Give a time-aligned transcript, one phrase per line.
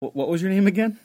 [0.00, 0.98] What, what was your name again?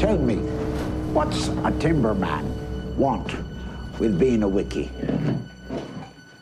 [0.00, 0.38] Tell me,
[1.14, 2.44] what's a timberman
[2.96, 3.32] want
[4.00, 4.90] with being a wickie?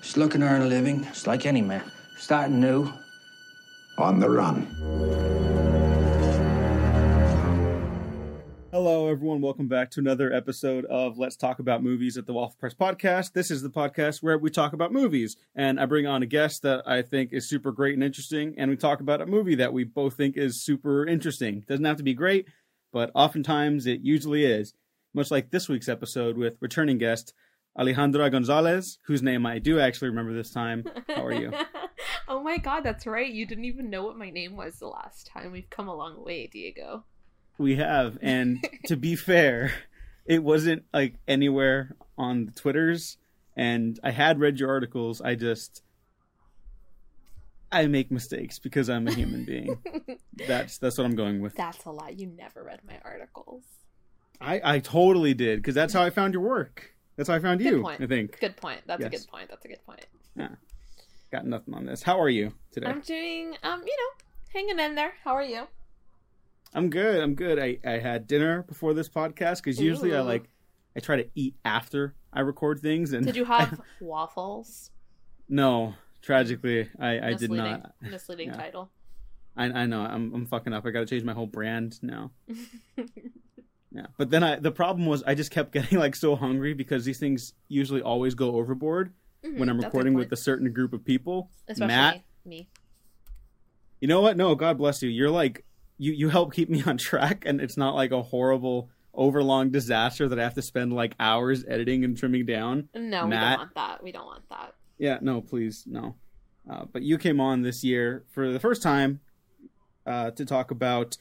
[0.00, 1.82] Just looking to earn a living, just like any man.
[2.16, 2.90] Starting new.
[3.98, 5.21] On the run.
[8.84, 9.40] Hello, everyone.
[9.40, 13.32] Welcome back to another episode of Let's Talk About Movies at the Waffle Press Podcast.
[13.32, 16.62] This is the podcast where we talk about movies, and I bring on a guest
[16.62, 19.72] that I think is super great and interesting, and we talk about a movie that
[19.72, 21.62] we both think is super interesting.
[21.68, 22.48] Doesn't have to be great,
[22.92, 24.74] but oftentimes it usually is.
[25.14, 27.34] Much like this week's episode with returning guest
[27.78, 30.82] Alejandra Gonzalez, whose name I do actually remember this time.
[31.06, 31.52] How are you?
[32.26, 33.32] oh my god, that's right.
[33.32, 35.52] You didn't even know what my name was the last time.
[35.52, 37.04] We've come a long way, Diego.
[37.58, 39.72] We have, and to be fair,
[40.26, 43.18] it wasn't like anywhere on the Twitters,
[43.56, 45.20] and I had read your articles.
[45.20, 45.82] I just
[47.72, 49.78] I make mistakes because I'm a human being.
[50.46, 51.54] that's that's what I'm going with.
[51.54, 52.10] That's a lie.
[52.10, 53.64] You never read my articles.
[54.40, 56.92] I I totally did because that's how I found your work.
[57.16, 57.82] That's how I found Good you.
[57.82, 58.00] point.
[58.00, 58.38] I think.
[58.40, 58.80] Good point.
[58.86, 59.48] That's a good point.
[59.48, 60.06] That's a good point.
[60.36, 60.48] Yeah.
[61.30, 62.02] Got nothing on this.
[62.02, 62.86] How are you today?
[62.86, 65.14] I'm doing um, you know, hanging in there.
[65.24, 65.66] How are you?
[66.74, 67.20] I'm good.
[67.20, 67.58] I'm good.
[67.58, 70.48] I, I had dinner before this podcast because usually I like
[70.96, 73.12] I try to eat after I record things.
[73.12, 74.90] And Did you have waffles?
[75.48, 77.94] no, tragically, I, I did not.
[78.00, 78.56] Misleading Yeah.
[78.56, 78.90] title.
[79.56, 80.00] I, I know.
[80.00, 80.86] I'm I'm fucking up.
[80.86, 82.30] I got to change my whole brand now.
[83.94, 87.04] Yeah, but then I the problem was I just kept getting like so hungry because
[87.04, 89.12] these things usually always go overboard
[89.44, 91.50] mm-hmm, when I'm that's a recording with a certain group of people.
[91.68, 92.68] Especially Matt, me.
[94.00, 94.36] you know what?
[94.36, 95.10] No, God bless you.
[95.10, 95.64] You're like
[96.02, 100.28] you you help keep me on track, and it's not like a horrible overlong disaster
[100.28, 102.88] that I have to spend like hours editing and trimming down.
[102.94, 104.02] No, we don't want that.
[104.02, 104.74] We don't want that.
[104.98, 106.16] Yeah, no, please, no.
[106.68, 109.20] Uh, but you came on this year for the first time
[110.06, 111.16] uh, to talk about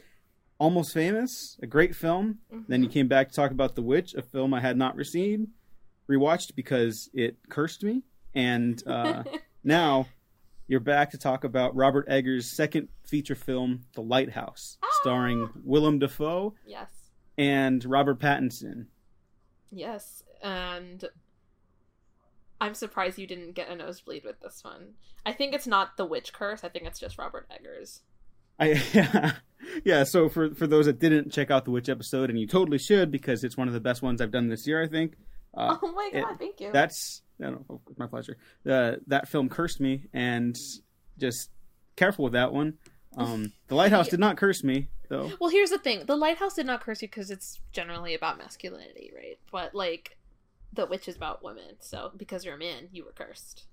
[0.57, 2.39] Almost Famous, a great film.
[2.67, 5.47] Then you came back to talk about The Witch, a film I had not received,
[6.09, 8.03] rewatched because it cursed me.
[8.33, 9.23] And uh,
[9.63, 10.07] now
[10.71, 16.55] you're back to talk about Robert Eggers' second feature film, The Lighthouse, starring Willem Dafoe
[16.65, 16.87] Yes.
[17.37, 18.85] and Robert Pattinson.
[19.69, 20.23] Yes.
[20.41, 21.03] And
[22.61, 24.93] I'm surprised you didn't get a nosebleed with this one.
[25.25, 26.63] I think it's not the witch curse.
[26.63, 27.99] I think it's just Robert Eggers.
[28.59, 29.31] I yeah,
[29.83, 30.03] yeah.
[30.05, 33.11] So for for those that didn't check out the witch episode, and you totally should
[33.11, 34.81] because it's one of the best ones I've done this year.
[34.81, 35.15] I think.
[35.53, 36.71] Uh, oh my it- god, thank you.
[36.71, 38.37] That's no, my pleasure.
[38.69, 40.57] Uh, that film cursed me, and
[41.17, 41.49] just
[41.95, 42.77] careful with that one.
[43.17, 45.31] Um, the lighthouse did not curse me though.
[45.39, 49.11] Well, here's the thing: the lighthouse did not curse you because it's generally about masculinity,
[49.15, 49.37] right?
[49.51, 50.17] But like,
[50.73, 51.75] the witch is about women.
[51.79, 53.65] So because you're a man, you were cursed.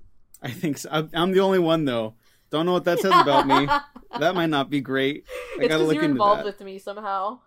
[0.42, 1.08] I think so.
[1.14, 2.14] I'm, the only one though.
[2.50, 3.68] Don't know what that says about me.
[4.18, 5.26] That might not be great.
[5.28, 6.46] I it's gotta because look you're into involved that.
[6.46, 7.40] with me somehow.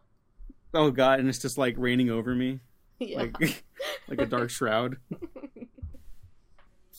[0.75, 2.59] Oh god, and it's just like raining over me.
[2.99, 3.17] Yeah.
[3.17, 3.35] like
[4.07, 4.97] like a dark shroud.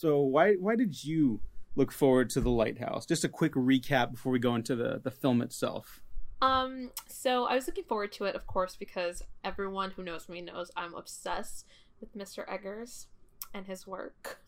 [0.03, 1.39] So why why did you
[1.77, 3.05] look forward to the lighthouse?
[3.05, 6.01] Just a quick recap before we go into the the film itself.
[6.41, 10.41] Um, so I was looking forward to it, of course, because everyone who knows me
[10.41, 11.65] knows I'm obsessed
[12.01, 12.43] with Mr.
[12.51, 13.07] Eggers
[13.53, 14.41] and his work,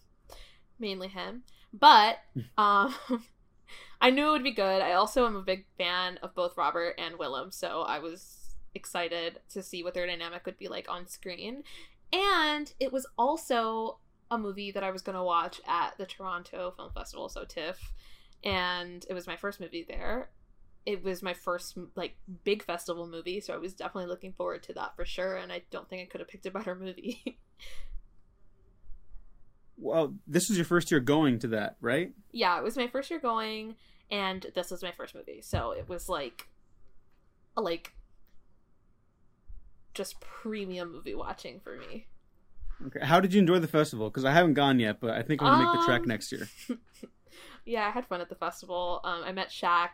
[0.77, 1.43] mainly him.
[1.71, 2.17] But
[2.57, 2.93] um,
[4.01, 4.81] I knew it would be good.
[4.81, 9.39] I also am a big fan of both Robert and Willem, so I was excited
[9.51, 11.63] to see what their dynamic would be like on screen.
[12.11, 13.99] And it was also
[14.31, 17.93] a movie that I was going to watch at the Toronto Film Festival, so TIFF,
[18.43, 20.29] and it was my first movie there
[20.85, 24.73] it was my first like big festival movie, so I was definitely looking forward to
[24.73, 25.35] that for sure.
[25.35, 27.39] And I don't think I could have picked a better movie.
[29.77, 32.13] Well, this was your first year going to that, right?
[32.31, 33.75] yeah, it was my first year going,
[34.09, 36.47] and this was my first movie, so it was like,
[37.57, 37.93] a, like,
[39.93, 42.07] just premium movie watching for me.
[42.87, 43.05] Okay.
[43.05, 44.09] How did you enjoy the festival?
[44.09, 46.31] Because I haven't gone yet, but I think I'm gonna make the track Um, next
[46.31, 46.49] year.
[47.65, 49.01] yeah, I had fun at the festival.
[49.03, 49.89] Um, I met Shaq.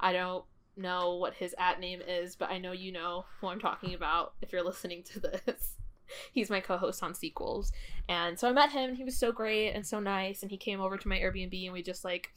[0.00, 0.44] I don't
[0.76, 4.34] know what his at name is, but I know you know who I'm talking about
[4.42, 5.74] if you're listening to this.
[6.32, 7.72] He's my co-host on Seequels.
[8.08, 10.56] And so I met him and he was so great and so nice and he
[10.56, 12.32] came over to my Airbnb and we just like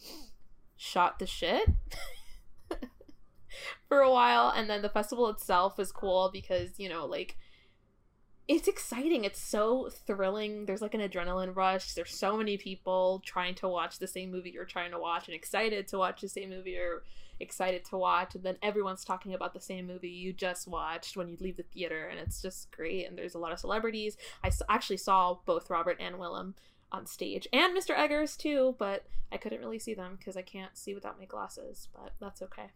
[0.76, 1.70] shot the shit
[3.88, 7.38] for a while and then the festival itself was cool because, you know, like
[8.50, 9.26] it's exciting.
[9.26, 10.66] It's so thrilling.
[10.66, 11.94] There's like an adrenaline rush.
[11.94, 15.36] There's so many people trying to watch the same movie you're trying to watch and
[15.36, 17.04] excited to watch the same movie you're
[17.40, 18.34] excited to watch.
[18.34, 21.64] And then everyone's talking about the same movie you just watched when you leave the
[21.64, 22.08] theater.
[22.08, 23.08] And it's just great.
[23.08, 24.18] And there's a lot of celebrities.
[24.44, 26.56] I s- actually saw both Robert and Willem
[26.92, 27.96] on stage and Mr.
[27.96, 31.88] Eggers too, but I couldn't really see them because I can't see without my glasses.
[31.94, 32.72] But that's okay.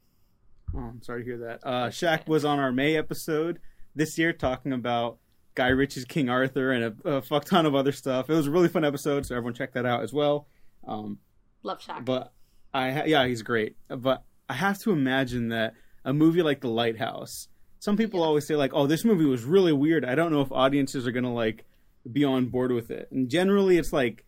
[0.76, 1.62] Oh, I'm sorry to hear that.
[1.64, 3.60] Uh, Shaq was on our May episode
[3.96, 5.18] this year talking about
[5.56, 8.30] Guy Ritchie's King Arthur and a, a fuck ton of other stuff.
[8.30, 10.48] It was a really fun episode, so everyone check that out as well.
[10.88, 11.20] Um,
[11.64, 12.04] Love Shaq.
[12.06, 12.34] but
[12.74, 13.76] I ha- yeah, he's great.
[13.88, 17.48] But I have to imagine that a movie like The Lighthouse.
[17.80, 18.26] Some people Yeah.
[18.28, 21.12] always say like, "Oh, this movie was really weird." I don't know if audiences are
[21.12, 21.66] gonna like
[22.12, 23.08] be on board with it.
[23.12, 24.26] And generally, it's like,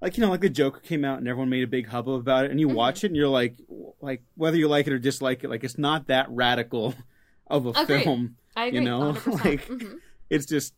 [0.00, 2.44] like you know, like the Joker came out and everyone made a big hubbub about
[2.46, 2.74] it, and you Mhm.
[2.74, 3.56] watch it and you're like,
[4.00, 6.94] like whether you like it or dislike it, like it's not that radical
[7.46, 8.04] of a Agreed.
[8.04, 8.36] film.
[8.56, 8.78] I agree.
[8.78, 9.44] you know, 100%.
[9.44, 9.98] like- Mhm.
[10.30, 10.74] It's just,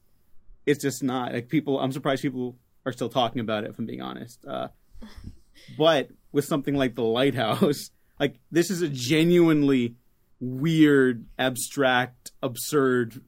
[0.66, 1.78] it's just not like people.
[1.78, 3.70] I'm surprised people are still talking about it.
[3.70, 4.68] If I'm being honest, uh,
[5.78, 7.90] but with something like The Lighthouse,
[8.20, 9.96] like this is a genuinely
[10.40, 13.22] weird, abstract, absurd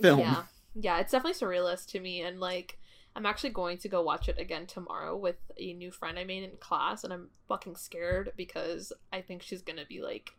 [0.00, 0.20] film.
[0.20, 0.42] Yeah,
[0.74, 2.78] yeah, it's definitely surrealist to me, and like
[3.14, 6.42] I'm actually going to go watch it again tomorrow with a new friend I made
[6.42, 10.30] in class, and I'm fucking scared because I think she's gonna be like,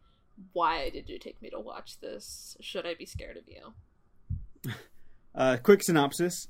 [0.54, 2.56] "Why did you take me to watch this?
[2.60, 4.72] Should I be scared of you?"
[5.36, 6.48] Uh, quick synopsis: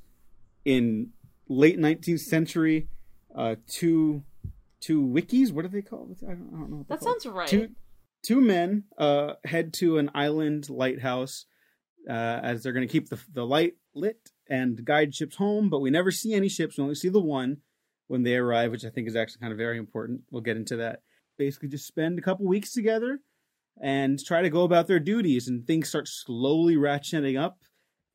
[0.66, 1.12] In
[1.50, 2.88] late 19th century,
[3.36, 4.24] uh, two
[4.80, 5.52] two wickies.
[5.52, 6.18] What are they called?
[6.24, 6.86] I don't, I don't know.
[6.88, 7.22] That called.
[7.22, 7.48] sounds right.
[7.48, 7.70] Two
[8.26, 11.46] two men uh, head to an island lighthouse
[12.10, 15.70] uh, as they're going to keep the the light lit and guide ships home.
[15.70, 16.78] But we never see any ships.
[16.78, 17.58] We only see the one
[18.08, 20.22] when they arrive, which I think is actually kind of very important.
[20.32, 21.02] We'll get into that.
[21.38, 23.20] Basically, just spend a couple weeks together
[23.82, 25.48] and try to go about their duties.
[25.48, 27.60] And things start slowly ratcheting up.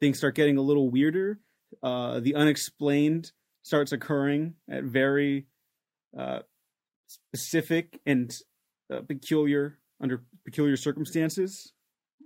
[0.03, 1.39] Things start getting a little weirder.
[1.81, 3.31] Uh, the unexplained
[3.63, 5.47] starts occurring at very
[6.19, 6.41] uh,
[7.07, 8.37] specific and
[8.93, 11.73] uh, peculiar under peculiar circumstances,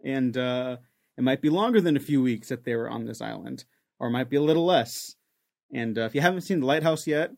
[0.03, 0.79] and uh,
[1.19, 3.67] it might be longer than a few weeks that they were on this island,
[3.99, 5.15] or it might be a little less.
[5.71, 7.33] And uh, if you haven't seen The Lighthouse yet,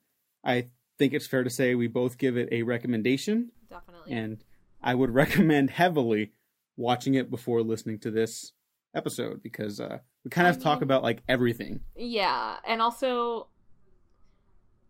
[0.45, 0.69] I
[1.01, 4.13] think it's fair to say we both give it a recommendation, Definitely.
[4.13, 4.45] and
[4.81, 6.31] I would recommend heavily
[6.77, 8.53] watching it before listening to this
[8.95, 11.81] episode because uh, we kind I of talk about like everything.
[11.97, 13.49] Yeah, and also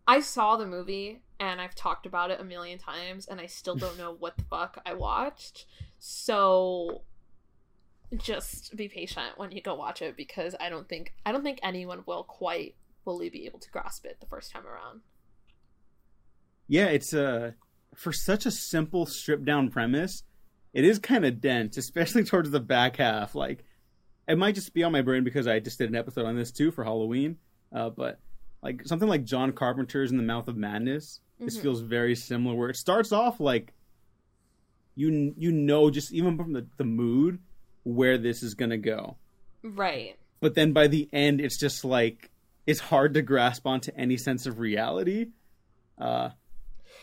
[0.07, 3.75] I saw the movie and I've talked about it a million times and I still
[3.75, 5.65] don't know what the fuck I watched.
[5.99, 7.03] So
[8.17, 11.59] just be patient when you go watch it because I don't think I don't think
[11.61, 15.01] anyone will quite fully be able to grasp it the first time around.
[16.67, 17.51] Yeah, it's uh
[17.95, 20.23] for such a simple stripped down premise,
[20.73, 23.35] it is kind of dense, especially towards the back half.
[23.35, 23.63] Like
[24.29, 26.51] it might just be on my brain because I just did an episode on this
[26.51, 27.37] too for Halloween.
[27.73, 28.19] Uh, but
[28.63, 31.61] like something like John Carpenter's In the Mouth of Madness, this Mhm.
[31.61, 32.55] feels very similar.
[32.55, 33.73] Where it starts off like
[34.95, 37.39] you you know just even from the the mood
[37.83, 39.17] where this is gonna go,
[39.63, 40.17] Right.
[40.41, 42.29] but then by the end it's just like
[42.67, 45.27] it's hard to grasp onto any sense of reality.
[45.97, 46.29] Uh,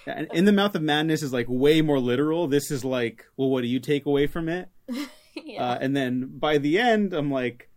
[0.06, 2.46] and in the mouth of madness is like way more literal.
[2.46, 4.68] This is like, well, what do you take away from it?
[5.44, 5.70] yeah.
[5.72, 7.68] Uh, and then by the end, I'm like,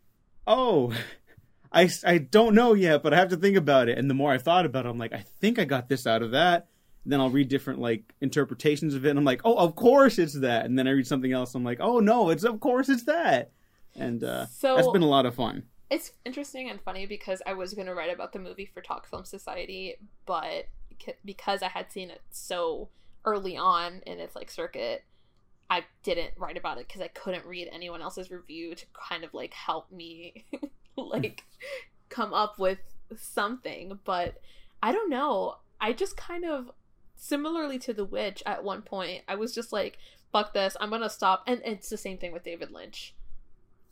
[0.47, 0.93] oh,
[1.71, 3.97] I, I don't know yet, but I have to think about it.
[3.97, 6.23] And the more I thought about it, I'm like, I think I got this out
[6.23, 6.67] of that.
[7.03, 10.19] And then I'll read different like interpretations of it, and I'm like, oh, of course
[10.19, 10.65] it's that.
[10.65, 13.51] And then I read something else, I'm like, oh no, it's of course it's that.
[13.95, 15.63] And uh, So- that's been a lot of fun.
[15.89, 19.07] It's interesting and funny because I was going to write about the movie for Talk
[19.07, 19.95] Film Society,
[20.27, 20.67] but
[21.25, 22.89] because I had seen it so
[23.25, 25.03] early on in its like circuit,
[25.69, 29.33] I didn't write about it because I couldn't read anyone else's review to kind of
[29.33, 30.45] like help me
[30.97, 31.43] like
[32.09, 32.79] come up with
[33.15, 33.99] something.
[34.03, 34.41] But
[34.81, 35.57] I don't know.
[35.79, 36.71] I just kind of
[37.19, 39.97] similarly to The Witch at one point, I was just like,
[40.31, 41.43] fuck this, I'm gonna stop.
[41.45, 43.13] And it's the same thing with David Lynch.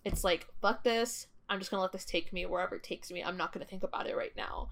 [0.03, 3.23] It's like, fuck this, I'm just gonna let this take me wherever it takes me.
[3.23, 4.69] I'm not gonna think about it right now.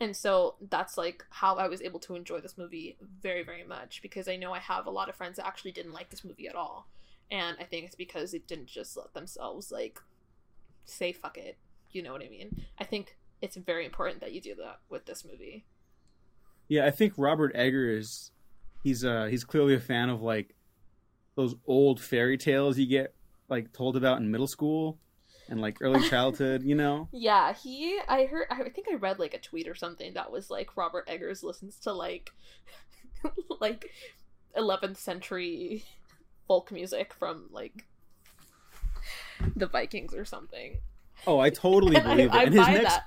[0.00, 4.02] And so that's like how I was able to enjoy this movie very, very much
[4.02, 6.48] because I know I have a lot of friends that actually didn't like this movie
[6.48, 6.86] at all.
[7.30, 10.00] And I think it's because they didn't just let themselves like
[10.84, 11.56] say fuck it.
[11.92, 12.64] You know what I mean?
[12.78, 15.64] I think it's very important that you do that with this movie.
[16.68, 18.32] Yeah, I think Robert Egger is
[18.82, 20.54] he's uh he's clearly a fan of like
[21.36, 23.14] those old fairy tales you get
[23.48, 24.98] like told about in middle school
[25.48, 27.08] and like early childhood, you know.
[27.12, 27.98] Yeah, he.
[28.08, 28.46] I heard.
[28.50, 31.78] I think I read like a tweet or something that was like Robert Eggers listens
[31.80, 32.30] to like,
[33.60, 33.90] like,
[34.56, 35.84] 11th century
[36.48, 37.84] folk music from like
[39.54, 40.78] the Vikings or something.
[41.26, 42.40] Oh, I totally believe I, it.
[42.40, 43.02] I And his next that.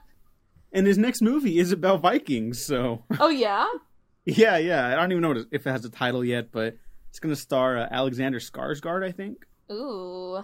[0.74, 2.64] and his next movie is about Vikings.
[2.64, 3.68] So Oh yeah.
[4.26, 4.88] yeah, yeah.
[4.88, 6.78] I don't even know if it has a title yet, but
[7.10, 9.46] it's gonna star uh, Alexander Skarsgård, I think.
[9.72, 10.44] Ooh.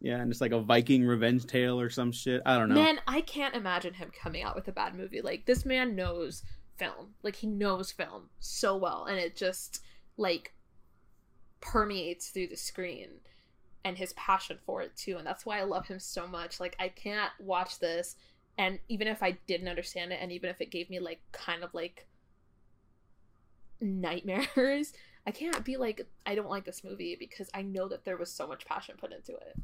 [0.00, 2.40] Yeah, and it's like a Viking revenge tale or some shit.
[2.46, 2.76] I don't know.
[2.76, 5.20] Man, I can't imagine him coming out with a bad movie.
[5.20, 6.44] Like this man knows
[6.76, 7.14] film.
[7.22, 9.82] Like he knows film so well and it just
[10.16, 10.54] like
[11.60, 13.08] permeates through the screen
[13.84, 15.16] and his passion for it too.
[15.16, 16.60] And that's why I love him so much.
[16.60, 18.16] Like I can't watch this
[18.56, 21.64] and even if I didn't understand it and even if it gave me like kind
[21.64, 22.06] of like
[23.80, 24.92] nightmares,
[25.26, 28.32] I can't be like I don't like this movie because I know that there was
[28.32, 29.58] so much passion put into it.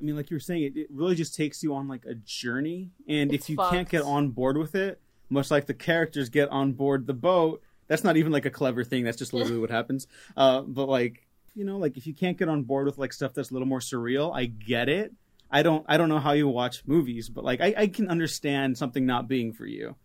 [0.00, 2.14] I mean, like you were saying, it, it really just takes you on like a
[2.14, 6.28] journey, and It's if you can't get on board with it, much like the characters
[6.28, 9.04] get on board the boat, that's not even like a clever thing.
[9.04, 10.06] That's just literally what happens.
[10.36, 13.34] Uh, but like you know, like if you can't get on board with like stuff
[13.34, 15.12] that's a little more surreal, I get it.
[15.50, 15.84] I don't.
[15.88, 19.26] I don't know how you watch movies, but like I, I can understand something not
[19.26, 19.96] being for you.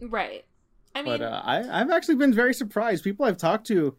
[0.00, 0.44] Right.
[0.94, 3.04] I mean but uh, I, I've actually been very surprised.
[3.04, 3.96] People I've talked to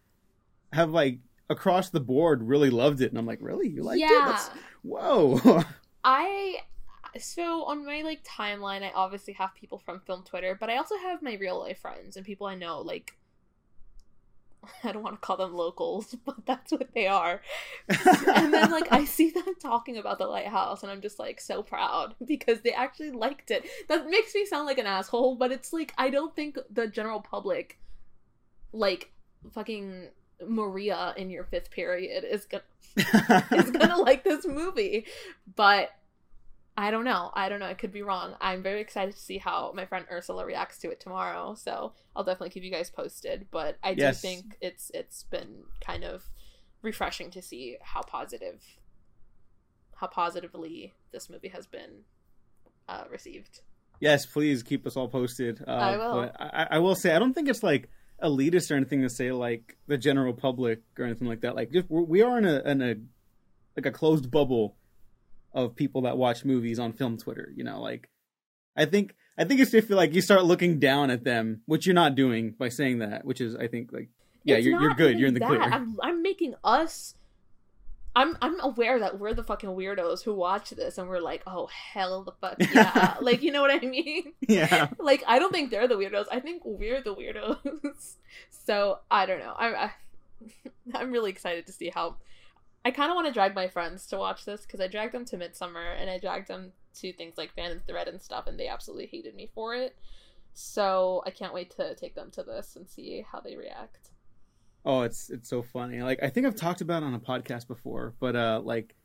[0.73, 1.19] have like
[1.49, 4.09] across the board really loved it, and I'm like, really, you liked it?
[4.09, 4.25] yeah.
[4.25, 4.49] That's,
[4.83, 5.63] whoa.
[6.03, 6.57] I
[7.17, 10.97] so on my like timeline I obviously have people from film Twitter, but I also
[10.97, 13.13] have my real life friends and people I know like
[14.83, 17.41] I don't want to call them locals, but that's what they are.
[17.89, 21.63] and then like I see them talking about the lighthouse and I'm just like so
[21.63, 23.65] proud because they actually liked it.
[23.87, 27.21] That makes me sound like an asshole, but it's like I don't think the general
[27.21, 27.79] public
[28.71, 29.11] like
[29.51, 30.09] fucking
[30.45, 32.63] Maria in your fifth period is gonna
[33.51, 35.05] is gonna like this movie.
[35.55, 35.91] But
[36.77, 37.29] I don't know.
[37.33, 37.65] I don't know.
[37.65, 38.35] I could be wrong.
[38.39, 41.53] I'm very excited to see how my friend Ursula reacts to it tomorrow.
[41.55, 43.47] So I'll definitely keep you guys posted.
[43.51, 44.21] But I do Yes.
[44.21, 46.23] think it's it's been kind of
[46.81, 48.63] refreshing to see how positive
[49.95, 52.03] how positively this movie has been
[52.87, 53.59] uh, received.
[53.99, 55.61] Yes, please keep us all posted.
[55.67, 56.31] Uh, I will.
[56.39, 57.89] I, I will say, I don't think it's like
[58.23, 61.55] elitist or anything to say like the general public or anything like that.
[61.55, 62.95] Like, just we are in a in a
[63.75, 64.75] like a closed bubble
[65.53, 67.51] of people that watch movies on film Twitter.
[67.55, 68.09] You know, like
[68.75, 71.95] I think I think it's if like you start looking down at them, which you're
[71.95, 73.25] not doing by saying that.
[73.25, 74.09] Which is, I think, like
[74.43, 75.17] yeah, It's you're you're good.
[75.17, 75.47] You're in the that.
[75.47, 75.61] clear.
[75.61, 77.15] I'm I'm making us.
[78.15, 81.67] I'm I'm aware that we're the fucking weirdos who watch this and we're like, oh
[81.67, 84.33] hell the fuck yeah, like you know what I mean?
[84.47, 84.89] yeah.
[84.99, 86.25] Like I don't think they're the weirdos.
[86.31, 88.15] I think we're the weirdos.
[88.49, 89.53] so I don't know.
[89.57, 89.91] I'm I,
[90.95, 92.17] I'm really excited to see how.
[92.85, 95.25] I kind of want to drag my friends to watch this because I dragged them
[95.25, 98.69] to Midsommar and I dragged them to things like Phantom Thread and stuff, and they
[98.69, 99.97] absolutely hated me for it.
[100.53, 104.09] So I can't wait to take them to this and see how they react.
[104.85, 106.01] Oh, it's it's so funny.
[106.01, 108.95] Like I think I've talked about on a podcast before, but uh like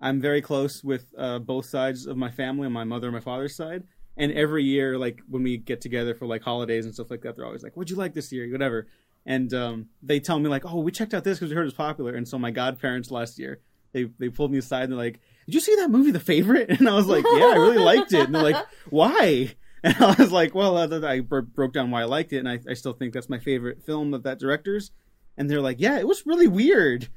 [0.00, 3.56] I'm very close with uh both sides of my family my mother and my father's
[3.56, 3.84] side.
[4.16, 7.36] And every year, like when we get together for like holidays and stuff like that,
[7.36, 8.86] they're always like, "What'd you like this year?" Whatever.
[9.26, 11.64] And um, they tell me like, "Oh, we checked out this because we heard it
[11.66, 13.60] was popular." And so my godparents last year,
[13.92, 16.70] they they pulled me aside and they're like, "Did you see that movie, The Favorite?"
[16.78, 19.54] And I was like, "Yeah, I really liked it." And they're like, "Why?"
[19.84, 22.72] And I was like, "Well, I broke down why I liked it, and I, I
[22.72, 24.92] still think that's my favorite film of that director's."
[25.36, 27.08] And they're like, "Yeah, it was really weird."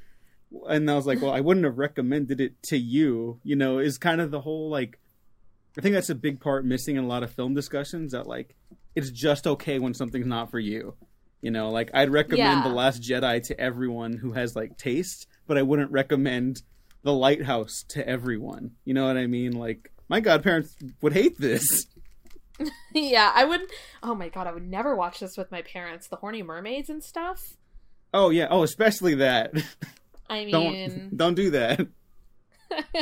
[0.68, 3.98] And I was like, "Well, I wouldn't have recommended it to you." You know, is
[3.98, 4.98] kind of the whole like.
[5.76, 8.12] I think that's a big part missing in a lot of film discussions.
[8.12, 8.56] That like,
[8.94, 10.94] it's just okay when something's not for you.
[11.40, 12.62] You know, like I'd recommend Yeah.
[12.62, 16.62] The Last Jedi to everyone who has like taste, but I wouldn't recommend
[17.02, 18.72] The Lighthouse to everyone.
[18.84, 19.52] You know what I mean?
[19.52, 21.86] Like my godparents would hate this.
[22.94, 23.60] yeah, I would.
[24.02, 26.08] Oh my god, I would never watch this with my parents.
[26.08, 27.56] The horny mermaids and stuff.
[28.12, 29.52] Oh yeah, oh especially that.
[30.30, 31.86] I don't mean, don't do that.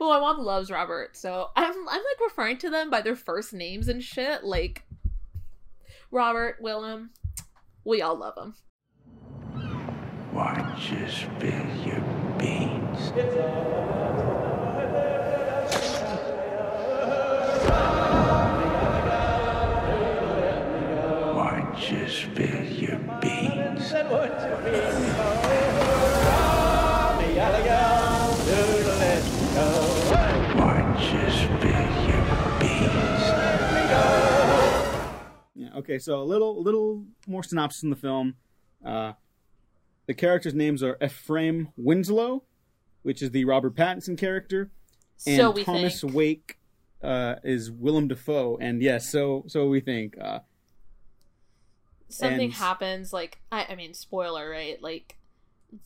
[0.00, 3.52] well, my mom loves Robert, so I'm I'm like referring to them by their first
[3.52, 4.44] names and shit.
[4.44, 4.82] Like
[6.10, 7.10] Robert, Willem,
[7.84, 8.54] we all love them.
[10.32, 12.00] Watch you spill your
[12.38, 13.12] beans.
[35.86, 38.34] Okay, so a little little more synopsis in the film.
[38.84, 39.12] Uh,
[40.06, 42.42] the characters' names are Ephraim Winslow,
[43.02, 44.70] which is the Robert Pattinson character,
[45.26, 46.14] and so we Thomas think.
[46.14, 46.58] Wake
[47.02, 48.58] uh, is Willem Dafoe.
[48.60, 50.16] And yes, so so we think.
[50.20, 50.40] Uh,
[52.08, 55.16] something and- happens like I, I mean spoiler right like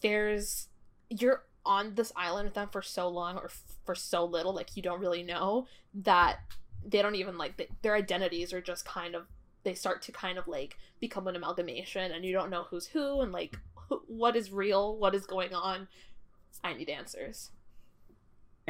[0.02, 0.69] there's
[1.09, 4.76] you're on this island with them for so long or f- for so little like
[4.76, 6.40] you don't really know that
[6.85, 9.28] they don't even like th- their identities are just kind of
[9.62, 13.20] they start to kind of like become an amalgamation and you don't know who's who
[13.20, 13.56] and like
[13.88, 15.86] wh- what is real what is going on
[16.64, 17.50] i need answers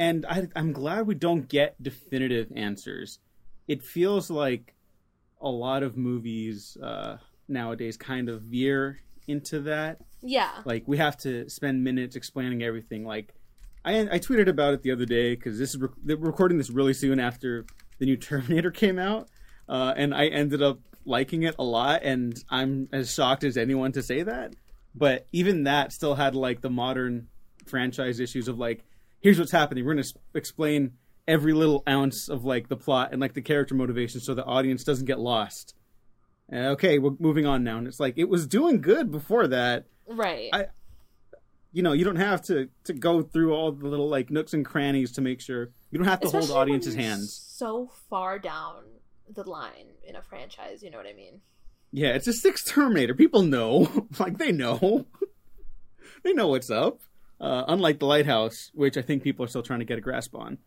[0.01, 3.19] and I, I'm glad we don't get definitive answers.
[3.67, 4.73] It feels like
[5.39, 7.17] a lot of movies uh,
[7.47, 9.99] nowadays kind of veer into that.
[10.23, 13.05] yeah Like we have to spend minutes explaining everything.
[13.05, 13.35] Like
[13.85, 16.93] I, I tweeted about it the other day because this is rec- recording this really
[16.95, 17.67] soon after
[17.99, 19.29] the new Terminator came out,
[19.69, 22.01] uh, and I ended up liking it a lot.
[22.03, 24.55] And I'm as shocked as anyone to say that.
[24.93, 27.27] But even that still had like the modern
[27.65, 28.83] franchise issues of like,
[29.21, 29.85] here's what's happening.
[29.85, 30.93] We're gonna s- explain
[31.27, 34.83] every little ounce of like the plot and like the character motivation so the audience
[34.83, 35.75] doesn't get lost.
[36.51, 37.77] Uh, okay, we're moving on now.
[37.77, 40.65] And it's like it was doing good before that right I-
[41.73, 44.65] you know, you don't have to to go through all the little like nooks and
[44.65, 47.33] crannies to make sure you don't have to Especially hold audiences' hands.
[47.33, 48.83] so far down
[49.29, 51.41] the line in a franchise you know what i mean
[51.93, 53.13] Yeah, it's a sixth Terminator.
[53.13, 55.05] People know, like they know,
[56.23, 57.01] they know what's up.
[57.39, 60.33] Uh, unlike the Lighthouse, which I think people are still trying to get a grasp
[60.35, 60.59] on.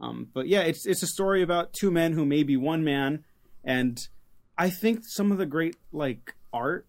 [0.00, 3.22] Um, but yeah, it's it's a story about two men who may be one man,
[3.62, 3.96] and
[4.58, 6.86] I think some of the great like art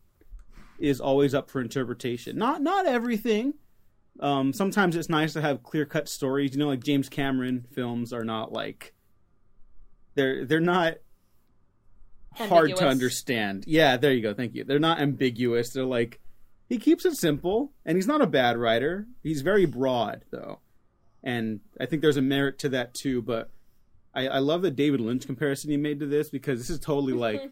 [0.79, 2.35] is always up for interpretation.
[2.37, 3.53] Not not everything.
[4.19, 6.53] Um, sometimes it's nice to have clear cut stories.
[6.53, 8.93] You know, like James Cameron films are not like
[10.15, 10.95] they're they're not
[12.35, 13.65] hard to understand.
[13.67, 14.33] Yeah, there you go.
[14.33, 14.63] Thank you.
[14.63, 15.71] They're not ambiguous.
[15.71, 16.19] They're like
[16.69, 19.07] he keeps it simple, and he's not a bad writer.
[19.21, 20.59] He's very broad though,
[21.23, 23.21] and I think there's a merit to that too.
[23.21, 23.49] But
[24.13, 27.13] I, I love the David Lynch comparison he made to this because this is totally
[27.13, 27.51] like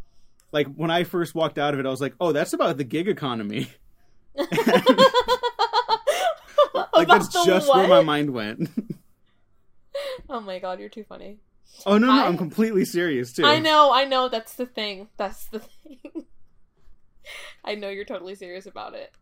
[0.52, 2.84] like when I first walked out of it, I was like, oh, that's about the
[2.84, 3.68] gig economy.
[6.94, 7.78] Like that's just what?
[7.78, 8.70] where my mind went.
[10.28, 11.38] oh my god you're too funny
[11.86, 13.44] oh no, no, I- I'm completely serious too.
[13.44, 14.28] I know, I know.
[14.28, 15.08] That's the thing.
[15.16, 16.00] That's the thing.
[17.64, 19.12] I know you're totally serious about it.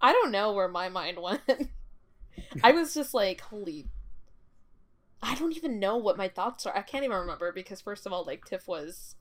[0.00, 1.42] I don't know where my mind went.
[2.62, 3.88] I was just like, holy.
[5.22, 6.74] I don't even know what my thoughts are.
[6.76, 9.16] I can't even remember because, first of all, like, TIFF was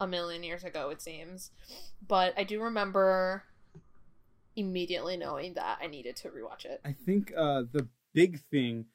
[0.00, 1.52] a million years ago, it seems.
[2.06, 3.44] But I do remember
[4.56, 6.80] immediately knowing that I needed to rewatch it.
[6.84, 8.86] I think uh, the big thing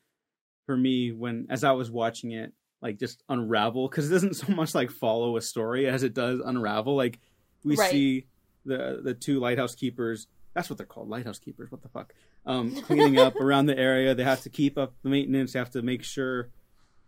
[0.65, 4.53] for me when as I was watching it, like just unravel, because it doesn't so
[4.53, 6.95] much like follow a story as it does unravel.
[6.95, 7.19] Like
[7.63, 7.91] we Right.
[7.91, 8.25] see
[8.65, 10.27] the the two lighthouse keepers.
[10.53, 11.71] That's what they're called, lighthouse keepers.
[11.71, 12.13] What the fuck?
[12.45, 14.13] Um, cleaning up around the area.
[14.15, 15.53] They have to keep up the maintenance.
[15.53, 16.49] They have to make sure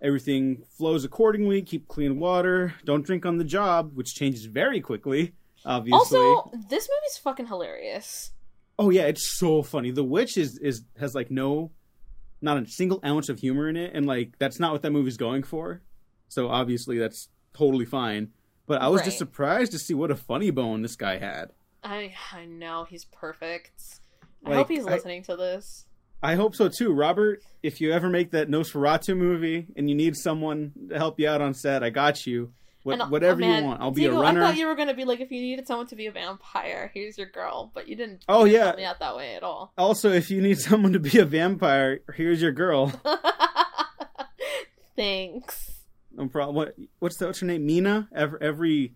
[0.01, 1.61] everything flows accordingly.
[1.61, 2.73] Keep clean water.
[2.85, 5.33] Don't drink on the job, which changes very quickly.
[5.65, 6.19] Obviously.
[6.19, 8.31] Also, this movie's fucking hilarious.
[8.79, 9.91] Oh yeah, it's so funny.
[9.91, 11.71] The witch is is has like no,
[12.43, 15.17] not a single ounce of humor in it, and like that's not what that movie's
[15.17, 15.81] going for.
[16.27, 18.29] So obviously that's totally fine.
[18.65, 21.51] But I was just surprised to see what a funny bone this guy had.
[21.83, 23.99] I I know he's perfect.
[24.45, 25.85] I hope he's I- listening to this.
[26.21, 27.43] I hope so too, Robert.
[27.61, 31.41] If you ever make that Nosferatu movie and you need someone to help you out
[31.41, 32.53] on set, I got you.
[32.83, 34.43] What, uh, whatever man, you want, I'll be a runner.
[34.43, 36.91] I thought you were gonna be like, if you needed someone to be a vampire,
[36.93, 37.71] here's your girl.
[37.73, 38.25] But you didn't.
[38.27, 38.65] Oh, you didn't yeah.
[38.65, 39.71] help me out that way at all.
[39.77, 42.91] Also, if you need someone to be a vampire, here's your girl.
[44.95, 45.71] Thanks.
[46.11, 46.55] No problem.
[46.55, 47.65] What what's the, what's her name?
[47.65, 48.09] Mina.
[48.13, 48.93] Every, every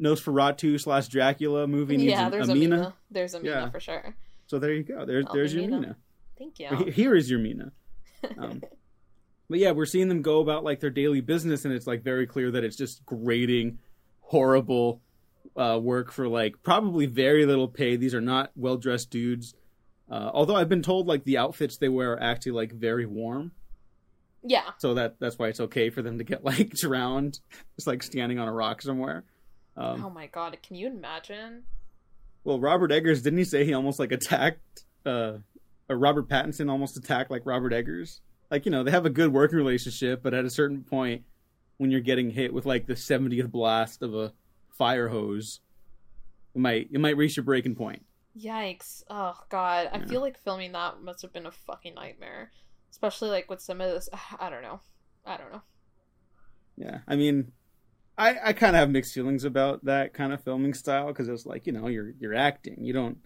[0.00, 2.76] Nosferatu slash Dracula movie needs Yeah, there's a a Mina.
[2.76, 2.94] Mina.
[3.10, 3.70] There's a Mina Yeah.
[3.70, 4.14] for sure.
[4.46, 5.04] So there you go.
[5.06, 5.80] There's I'll there's your Mina.
[5.80, 5.96] Mina.
[6.38, 6.92] Thank you.
[6.92, 7.72] Here is your Mina.
[8.38, 8.62] Um,
[9.52, 12.26] but yeah, we're seeing them go about like their daily business, and it's like very
[12.26, 13.78] clear that it's just grating,
[14.20, 15.02] horrible
[15.58, 17.96] uh, work for like probably very little pay.
[17.96, 19.52] These are not well dressed dudes.
[20.10, 23.52] Uh, although I've been told like the outfits they wear are actually like very warm,
[24.42, 24.70] yeah.
[24.78, 27.38] so that that's why it's okay for them to get like drowned,
[27.76, 29.22] just like standing on a rock somewhere.
[29.76, 31.64] Um, oh my god, can you imagine?
[32.42, 35.34] Well, Robert Eggers didn't he say he almost like attacked uh
[35.90, 38.22] Robert Pattinson almost attacked like Robert Eggers?
[38.52, 41.22] Like, you know, they have a good working relationship, but at a certain point
[41.78, 44.34] when you're getting hit with like the 70th blast of a
[44.68, 45.60] fire hose,
[46.54, 48.04] it might it might reach your breaking point.
[48.38, 49.04] Yikes.
[49.08, 49.88] Oh god.
[49.90, 52.52] I feel like filming that must have been a fucking nightmare.
[52.90, 54.80] Especially like with some of this I don't know.
[55.24, 55.62] I don't know.
[56.76, 56.98] Yeah.
[57.08, 57.52] I mean,
[58.18, 61.46] I I kind of have mixed feelings about that kind of filming style because it's
[61.46, 62.84] like, you know, you're you're acting.
[62.84, 63.16] You don't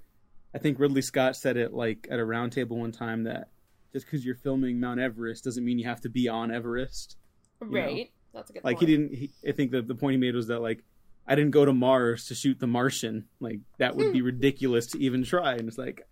[0.55, 3.49] I think Ridley Scott said it like at a roundtable one time that
[3.97, 7.17] just because you're filming Mount Everest doesn't mean you have to be on Everest.
[7.61, 8.11] know, Right?
[8.35, 8.89] That's a good like point.
[8.89, 10.85] he didn't he, i think that the point he made was that like
[11.27, 14.27] i didn't go to mars to shoot the martian like that would be hmm.
[14.27, 16.07] ridiculous to even try and it's like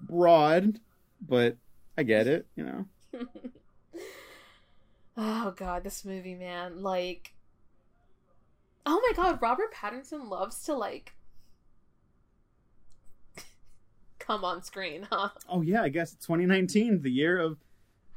[0.00, 0.80] broad
[1.20, 1.56] but
[1.96, 2.46] I get it.
[2.56, 2.86] You know.
[5.16, 6.82] oh god, this movie, man.
[6.82, 7.34] Like
[8.86, 11.12] Oh my god, Robert Pattinson loves to like
[14.30, 15.30] come on screen, huh?
[15.48, 17.58] Oh yeah, I guess 2019, the year of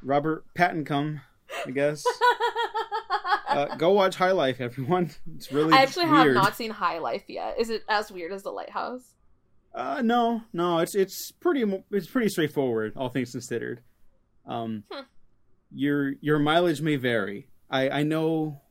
[0.04, 1.22] Robert Patton come.
[1.66, 2.04] I guess.
[3.48, 5.10] uh, go watch High Life, everyone.
[5.36, 6.36] It's really I actually weird.
[6.36, 7.56] have not seen High Life yet.
[7.60, 9.02] Is it as weird as The Lighthouse?
[9.74, 13.82] Uh, no, no, it's it's pretty it's pretty straightforward, all things considered.
[14.46, 15.02] Um, Hmm.
[15.74, 17.48] your your mileage may vary.
[17.72, 18.62] I I know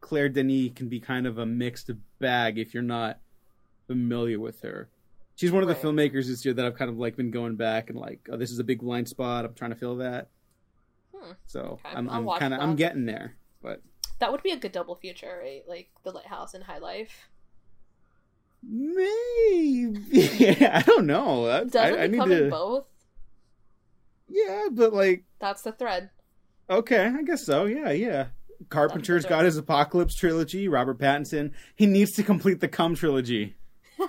[0.00, 3.18] Claire Denis can be kind of a mixed bag if you're not
[3.86, 4.88] familiar with her.
[5.36, 5.82] She's one of the Right.
[6.12, 8.50] filmmakers this year that I've kind of like been going back and like, oh, this
[8.50, 9.44] is a big blind spot.
[9.44, 10.28] I'm trying to fill that.
[11.14, 11.32] Hmm.
[11.46, 13.82] So Okay, I'm I'm kind of I'm getting there, but
[14.18, 15.62] That would be a good double feature, right?
[15.68, 17.28] Like The Lighthouse and High Life.
[18.62, 21.48] maybe I don't know.
[21.48, 22.44] I, Doesn't I, I need come to.
[22.44, 22.86] in both?
[24.28, 26.10] Yeah, but like That's the thread.
[26.68, 27.66] Okay, I guess so.
[27.66, 28.26] Yeah, yeah.
[28.70, 30.66] Carpenter's got his Apocalypse trilogy.
[30.66, 33.54] Robert Pattinson, he needs to complete the Cum trilogy.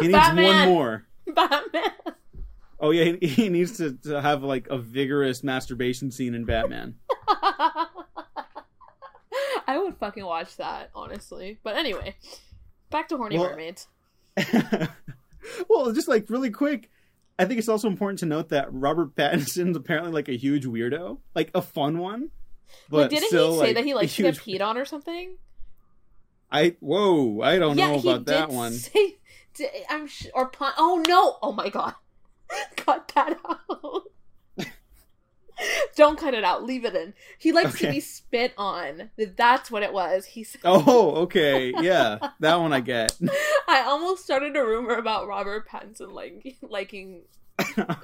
[0.00, 0.68] He needs Batman!
[0.68, 1.06] one more.
[1.34, 1.90] Batman.
[2.78, 6.96] Oh yeah, he, he needs to, to have like a vigorous masturbation scene in Batman.
[9.68, 11.58] I would fucking watch that, honestly.
[11.62, 12.16] But anyway,
[12.90, 13.88] back to Horny Well- Mermaids.
[15.68, 16.90] well, just like really quick,
[17.38, 21.18] I think it's also important to note that Robert Pattinson's apparently like a huge weirdo,
[21.34, 22.30] like a fun one.
[22.90, 24.84] But Like, didn't still, he say like, that he likes to get peed on or
[24.84, 25.36] something?
[26.50, 28.72] I whoa, I don't yeah, know about that one.
[28.74, 29.16] Say,
[29.88, 31.38] I'm sh- or pun- Oh no!
[31.42, 31.94] Oh my god!
[32.76, 34.02] Cut that out.
[35.96, 36.64] Don't cut it out.
[36.64, 37.14] Leave it in.
[37.38, 39.10] He likes to be spit on.
[39.16, 40.26] That's what it was.
[40.26, 40.60] He said.
[40.64, 43.16] Oh, okay, yeah, that one I get.
[43.68, 47.22] I almost started a rumor about Robert Pattinson like liking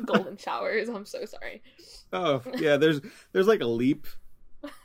[0.07, 0.89] golden showers.
[0.89, 1.63] I'm so sorry.
[2.13, 4.07] Oh yeah, there's there's like a leap,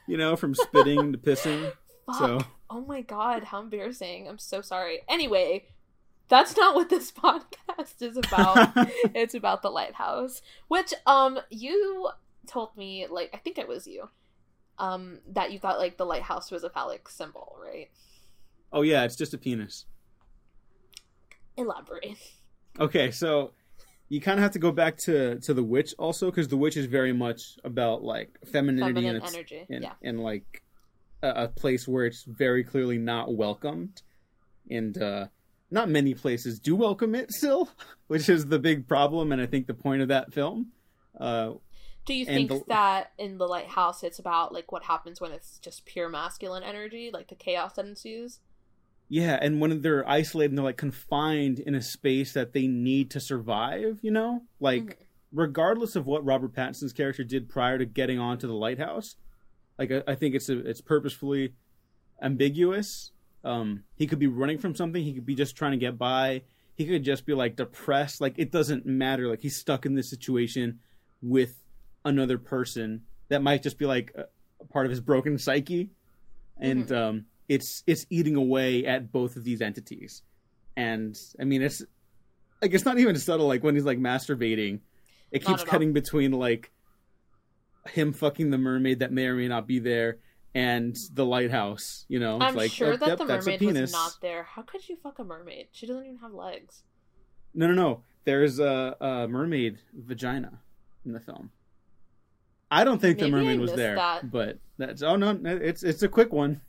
[0.06, 1.72] you know, from spitting to pissing.
[2.06, 2.16] Fuck.
[2.18, 4.28] So Oh my god, how embarrassing.
[4.28, 5.00] I'm so sorry.
[5.08, 5.68] Anyway,
[6.30, 8.72] that's not what this podcast is about.
[9.16, 12.10] it's about the lighthouse, which um you
[12.46, 14.10] told me like I think it was you
[14.80, 17.90] um that you thought like the lighthouse was a phallic symbol, right?
[18.72, 19.86] oh yeah, it's just a penis.
[21.56, 22.18] Elaborate.
[22.80, 23.52] Okay, so
[24.10, 26.78] you kind of have to go back to to the witch also because the witch
[26.78, 29.66] is very much about like femininity Feminine and energy.
[29.70, 29.94] in, yeah.
[30.02, 30.62] in like
[31.24, 34.02] a, a place where it's very clearly not welcomed,
[34.70, 35.28] and uh
[35.70, 37.70] not many places do welcome it still,
[38.08, 40.72] which is the big problem and I think the point of that film.
[41.20, 41.54] Uh,
[42.06, 45.60] Do you think the- that in the lighthouse it's about like what happens when it's
[45.60, 48.40] just pure masculine energy, like the chaos that ensues?
[49.10, 53.10] Yeah, and when they're isolated and they're like confined in a space that they need
[53.12, 54.42] to survive, you know?
[54.60, 54.94] Like Mhm.
[55.32, 59.16] regardless of what Robert Pattinson's character did prior to getting onto the lighthouse,
[59.80, 61.54] like I, I think it's a, it's purposefully
[62.22, 63.12] ambiguous.
[63.48, 66.44] Um he could be running from something, he could be just trying to get by.
[66.76, 70.10] He could just be like depressed, like it doesn't matter, like he's stuck in this
[70.10, 70.80] situation
[71.22, 71.64] with
[72.06, 74.26] another person that might just be like a,
[74.62, 75.90] a part of his broken psyche.
[76.60, 80.24] And um it's it's eating away at both of these entities.
[80.76, 81.82] And i mean it's
[82.62, 83.48] like it's not even subtle.
[83.48, 84.82] Like when he's like masturbating
[85.32, 85.72] it keeps at all.
[85.72, 86.72] cutting between like
[87.90, 90.18] him fucking the mermaid that may or may not be there
[90.58, 93.60] and the lighthouse you know I'm like sure oh, that yep, the that's a mermaid
[93.60, 94.44] penis was not there.
[94.44, 95.68] How could you fuck a mermaid?
[95.72, 96.84] She doesn't even have legs.
[97.54, 100.60] no no no there's a, a mermaid vagina
[101.06, 101.52] in the film
[102.70, 104.30] i don't think the Maybe I mermaid was there that.
[104.30, 106.60] but that's oh no it's it's a quick one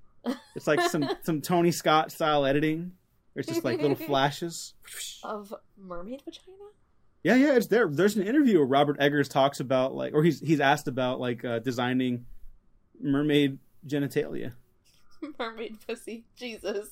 [0.54, 2.92] it's like some some tony scott style editing
[3.34, 4.74] there's just like little flashes
[5.24, 6.68] Of mermaid vagina?
[7.24, 10.38] yeah yeah it's there there's an interview where robert eggers talks about like or he's
[10.40, 12.26] he's asked about like uh, designing
[13.00, 14.52] mermaid genitalia
[15.38, 16.24] mermaid pussy.
[16.36, 16.90] Jesus.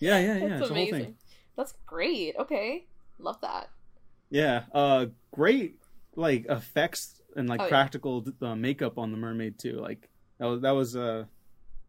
[0.00, 1.04] yeah yeah yeah That's it's amazing.
[1.04, 1.14] thing
[1.56, 2.34] That's great.
[2.38, 2.86] Okay.
[3.18, 3.68] Love that.
[4.30, 5.76] yeah uh great
[6.16, 7.68] like effects and like Oh, yeah.
[7.70, 11.24] practical uh, makeup on the mermaid too like that was that was uh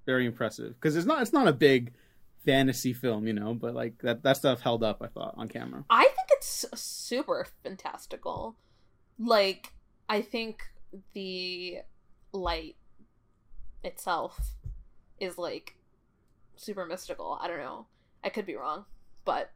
[0.05, 1.93] very impressive because it's not it's not a big
[2.45, 5.83] fantasy film you know but like that that stuff held up i thought on camera
[5.89, 8.55] I think it's super fantastical.
[9.17, 9.73] Like,
[10.09, 10.61] I think
[11.13, 11.77] the
[12.33, 12.75] light
[13.85, 14.39] itself
[15.19, 15.75] is like
[16.55, 17.37] super mystical.
[17.41, 17.85] I don't know.
[18.23, 18.85] I could be wrong,
[19.23, 19.51] but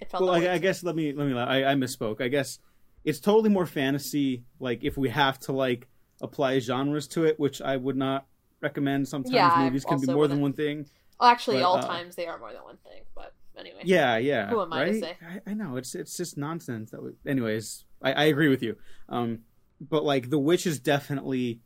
[0.00, 0.22] it felt.
[0.24, 2.58] well I, I guess let me let me I, I misspoke i guess
[3.04, 5.88] it's totally more fantasy like if we have to like
[6.22, 8.26] apply genres to it which i would not
[8.62, 10.86] recommend sometimes Yeah, movies can be more than one thing
[11.18, 13.02] Well, actually, but, all uh, times they are more than one thing.
[13.14, 13.80] But anyway.
[13.84, 15.16] yeah yeah Who am I to say?
[15.46, 18.76] I, I know it's it's just nonsense that we anyways I, I agree with you.
[19.08, 19.40] Um,
[19.80, 21.60] but like the witch is definitely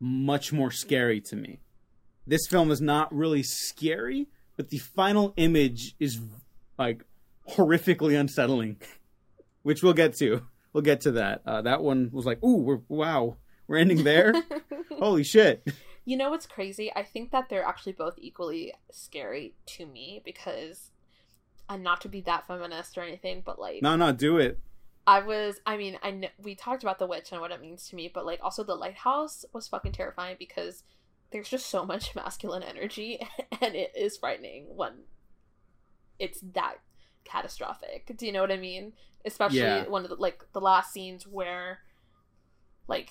[0.00, 1.60] much more scary to me.
[2.26, 6.20] This film is not really scary, but the final image is
[6.78, 7.04] like
[7.50, 8.76] horrifically unsettling,
[9.62, 10.42] which we'll get to.
[10.72, 11.42] We'll get to that.
[11.46, 14.34] Uh, that one was like, ooh, we're wow, we're ending there.
[14.98, 15.66] Holy shit!
[16.04, 16.92] You know what's crazy?
[16.94, 20.90] I think that they're actually both equally scary to me because
[21.68, 24.58] I'm not to be that feminist or anything, but like No, no, do it.
[25.06, 27.88] I was, I mean, I kn- we talked about the witch and what it means
[27.88, 30.82] to me, but like also the lighthouse was fucking terrifying because
[31.30, 33.20] there's just so much masculine energy
[33.60, 34.92] and it is frightening when
[36.18, 36.76] it's that
[37.24, 38.10] catastrophic.
[38.16, 38.92] Do you know what I mean?
[39.24, 39.86] Especially Yeah.
[39.86, 41.80] one of the like the last scenes where
[42.88, 43.10] like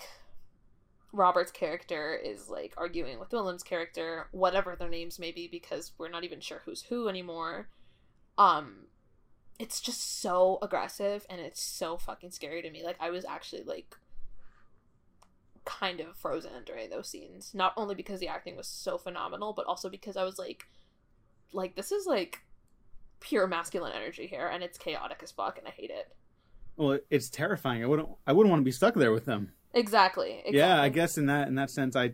[1.12, 6.10] Robert's character is like arguing with Willem's character, whatever their names may be, because we're
[6.10, 7.70] not even sure who's who anymore.
[8.38, 8.88] Um,
[9.60, 12.84] it's just so aggressive and it's so fucking scary to me.
[12.84, 13.96] Like I was actually like
[15.64, 17.52] kind of frozen during those scenes.
[17.54, 20.66] Not only because the acting was so phenomenal, but also because I was like
[21.54, 22.42] like this is like
[23.20, 26.14] pure masculine energy here and it's chaotic as fuck and I hate it.
[26.78, 27.84] Well, it's terrifying.
[27.84, 28.10] I wouldn't.
[28.28, 29.54] I wouldn't want to be stuck there with them.
[29.74, 30.32] Exactly.
[30.32, 30.58] exactly.
[30.58, 32.14] Yeah, I guess in that in that sense, I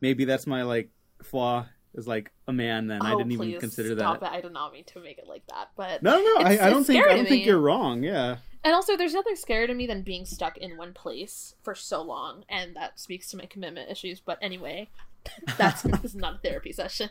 [0.00, 0.90] maybe that's my like
[1.22, 2.86] flaw is like a man.
[2.86, 4.16] Then I Oh, didn't even consider that.
[4.16, 4.22] it.
[4.22, 6.84] I did not mean to make it like that, but No, no, I, I don't
[6.84, 8.02] think I don't think you're wrong.
[8.02, 11.74] Yeah, And also, there's nothing scarier to me than being stuck in one place for
[11.74, 14.20] so long, and that speaks to my commitment issues.
[14.20, 14.88] But anyway,
[15.56, 17.10] that's this is not a therapy session.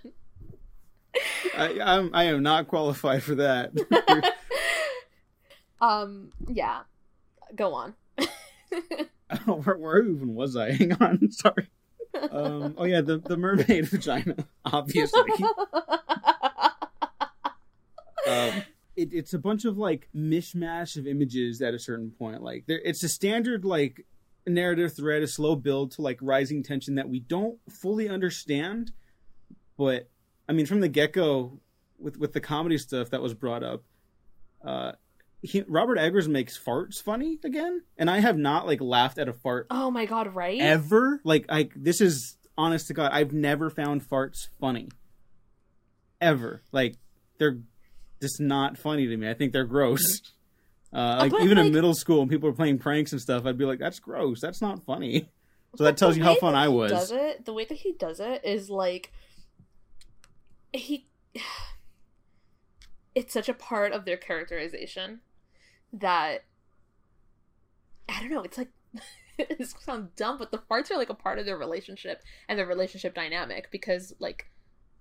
[1.58, 3.71] I, I'm I am not qualified for that.
[5.82, 6.82] um, yeah,
[7.56, 7.93] go on.
[9.45, 10.71] where, where even was I?
[10.74, 11.69] Hang on, sorry.
[12.32, 15.32] Um, oh yeah, the the mermaid vagina, obviously.
[18.28, 18.63] um,
[18.95, 22.41] it, it's a bunch of like mishmash of images at a certain point.
[22.41, 24.06] Like there, it's a standard like
[24.47, 28.91] narrative thread, a slow build to like rising tension that we don't fully understand.
[29.78, 30.10] But
[30.47, 31.60] I mean, from the get go,
[31.99, 33.84] with with the comedy stuff that was brought up,
[34.63, 34.93] uh,
[35.45, 39.34] he, Robert Eggers makes farts funny again, and I have not like laughed at a
[39.34, 40.60] fart oh my god, right?
[40.60, 41.21] ever.
[41.23, 44.89] Like, I this is honest to God, I've never found farts funny.
[46.19, 46.62] Ever.
[46.71, 46.95] Like,
[47.38, 47.60] they're
[48.21, 49.29] just not funny to me.
[49.29, 50.21] I think they're gross.
[50.93, 53.58] Uh, like but, even in middle school, when people were playing pranks and stuff, I'd
[53.58, 54.39] be like, "That's gross.
[54.39, 55.27] That's not funny."
[55.77, 56.89] So that tells you how fun I was.
[56.89, 59.12] Does it the way that he does it is like
[60.71, 61.08] he.
[63.13, 65.19] It's such a part of their characterization
[65.95, 66.45] that
[68.08, 68.41] I don't know.
[68.41, 68.69] It's like
[69.38, 72.67] it sounds dumb, but the farts are like a part of their relationship and their
[72.67, 74.49] relationship dynamic because like,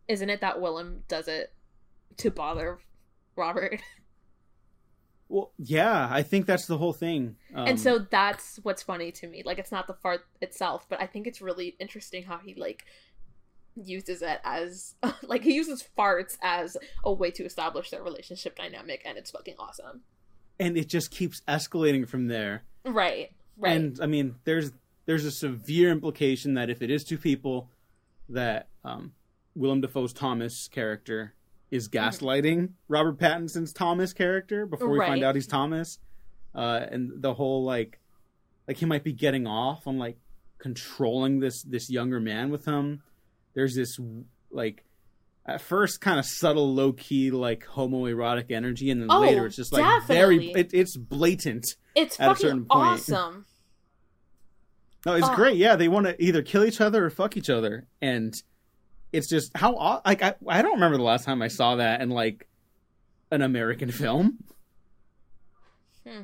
[0.09, 1.52] isn't it that Willem does it
[2.18, 2.78] to bother
[3.37, 3.80] Robert?
[5.26, 7.37] Well, yeah, I think that's the whole thing.
[7.54, 11.00] Um, and so that's what's funny to me like it's not the fart itself but
[11.00, 12.85] i think it's really interesting how he like
[13.74, 19.02] uses it as like he uses farts as a way to establish their relationship dynamic
[19.04, 20.02] and it's fucking awesome
[20.61, 22.62] and it just keeps escalating from there.
[22.85, 24.73] right right And I mean, there's
[25.07, 27.69] there's a severe implication that if it is two people,
[28.29, 29.12] that um,
[29.55, 31.35] Willem Dafoe's Thomas character
[31.71, 35.09] is gaslighting Robert Pattinson's Thomas character before we Right.
[35.09, 35.99] find out he's Thomas,
[36.55, 37.99] uh, and the whole like,
[38.69, 40.17] like he might be getting off on like
[40.59, 43.03] controlling this this younger man with him.
[43.55, 43.99] There's this
[44.51, 44.85] like.
[45.46, 49.57] At first, kind of subtle, low key, like homoerotic energy, and then Oh, later it's
[49.57, 51.66] just like very, it, it's blatant.
[51.94, 52.83] it's at a fucking certain point.
[52.87, 53.46] awesome
[55.04, 55.35] No, it's Oh.
[55.35, 55.57] great.
[55.59, 58.33] Yeah, they want to either kill each other or fuck each other, and
[59.12, 62.09] it's just how like I I don't remember the last time I saw that in
[62.09, 62.48] like
[63.30, 64.38] an American film.
[66.09, 66.22] Hmm.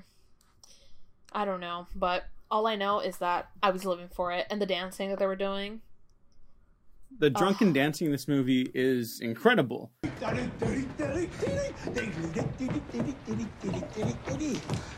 [1.33, 4.61] i don't know but all i know is that i was living for it and
[4.61, 5.81] the dancing that they were doing
[7.19, 9.91] The drunken dancing in this movie is incredible.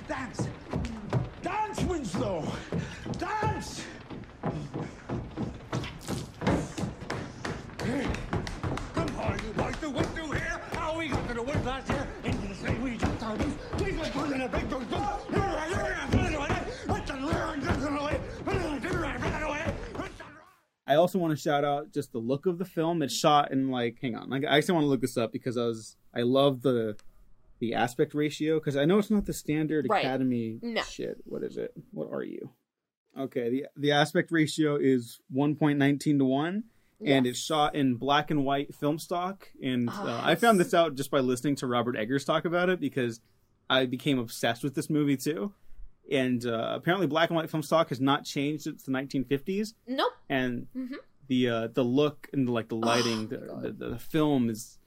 [0.08, 0.48] Dance!
[1.42, 2.52] Dance, Winslow!
[3.18, 3.84] Dance!
[8.94, 10.60] Come on, you boys, do what do here?
[10.72, 12.06] How we got to the woods last year?
[12.24, 13.82] Into the sleigh we jumped our boots.
[13.82, 15.51] We went put in a big dog.
[20.92, 23.02] I also want to shout out just the look of the film.
[23.02, 25.56] It's shot in like, hang on, like, I actually want to look this up because
[25.56, 26.96] I was I love the
[27.60, 30.04] the aspect ratio because I know it's not the standard Right.
[30.04, 30.82] Academy No.
[30.82, 31.18] shit.
[31.24, 31.72] What is it?
[31.92, 32.50] What are you?
[33.18, 36.64] Okay, the the aspect ratio is one point nineteen to one.
[37.04, 39.48] and it's shot in black and white film stock.
[39.62, 42.68] And Oh, uh, I found this out just by listening to Robert Eggers talk about
[42.68, 43.20] it because
[43.68, 45.52] I became obsessed with this movie too.
[46.10, 50.12] And uh, apparently, black and white film stock has not changed since the 1950s, Nope.
[50.28, 50.96] and Mhm.
[51.28, 54.78] the uh, the look and like the lighting, the, the, the film is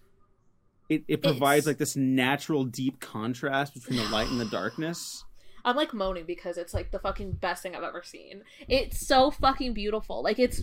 [0.89, 5.23] it, it provides It's- like this natural deep contrast between the light and the darkness.
[5.63, 8.43] I'm like moaning because it's like the fucking best thing I've ever seen.
[8.67, 10.21] It's so fucking beautiful.
[10.21, 10.61] Like it's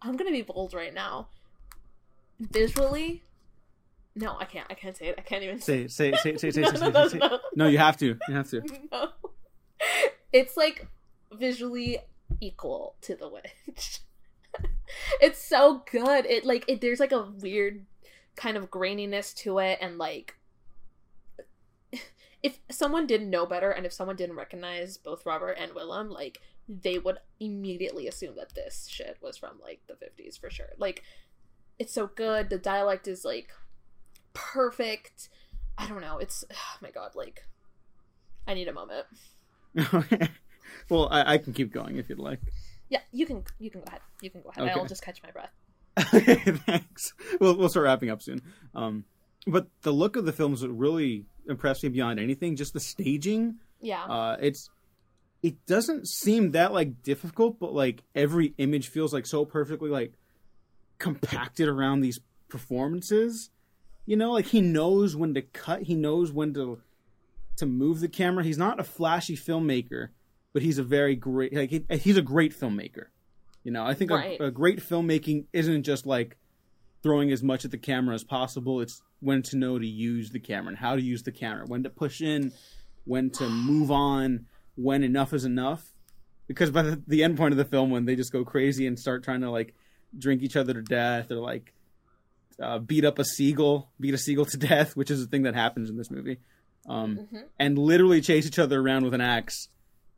[0.00, 1.26] I'm gonna be bold right now.
[2.38, 3.22] Visually
[4.14, 5.16] No, I can't I can't say it.
[5.18, 7.18] I can't even Say say say say say No, say, no, say, no, say.
[7.18, 7.38] no.
[7.56, 8.16] No, you have to.
[8.28, 8.62] You have to.
[8.92, 9.08] no.
[10.32, 10.86] It's like
[11.32, 11.98] visually
[12.40, 14.00] equal to the witch.
[15.20, 16.26] it's so good.
[16.26, 17.86] It like it there's like a weird
[18.36, 20.34] kind of graininess to it and like
[22.42, 26.40] if someone didn't know better and if someone didn't recognize both Robert and Willem, like
[26.68, 30.70] they would immediately assume that this shit was from like the 50s for sure.
[30.78, 31.02] Like
[31.78, 32.50] it's so good.
[32.50, 33.48] The dialect is like
[34.34, 35.28] perfect.
[35.78, 36.18] I don't know.
[36.18, 37.46] It's oh my god, like
[38.46, 39.06] I need a moment.
[40.90, 42.40] well, I, I can keep going if you'd like.
[42.88, 44.00] Yeah, you can you can go ahead.
[44.20, 44.64] You can go ahead.
[44.64, 44.78] Okay.
[44.78, 45.50] I'll just catch my breath.
[46.14, 46.36] Okay,
[46.66, 47.14] thanks.
[47.40, 48.42] We'll we'll start wrapping up soon.
[48.74, 49.04] Um,
[49.46, 52.56] but the look of the films really impressed me beyond anything.
[52.56, 53.56] Just the staging.
[53.80, 54.04] Yeah.
[54.04, 54.70] Uh, it's
[55.42, 60.14] it doesn't seem that like difficult, but like every image feels like so perfectly like
[60.98, 63.50] compacted around these performances.
[64.06, 65.82] You know, like he knows when to cut.
[65.82, 66.80] He knows when to
[67.56, 68.44] to move the camera.
[68.44, 70.08] He's not a flashy filmmaker,
[70.52, 73.06] but he's a very great like he, he's a great filmmaker.
[73.64, 74.38] You know, I think Right.
[74.40, 76.36] a, a great filmmaking isn't just like
[77.02, 78.80] throwing as much at the camera as possible.
[78.80, 81.82] It's when to know to use the camera and how to use the camera, when
[81.82, 82.52] to push in,
[83.04, 85.84] when to move on, when enough is enough.
[86.46, 88.98] Because by the, the end point of the film, when they just go crazy and
[88.98, 89.74] start trying to like
[90.16, 91.72] drink each other to death or like
[92.62, 95.54] uh, beat up a seagull, beat a seagull to death, which is the thing that
[95.54, 96.38] happens in this movie,
[96.88, 97.44] um, Mhm.
[97.58, 99.68] and literally chase each other around with an axe.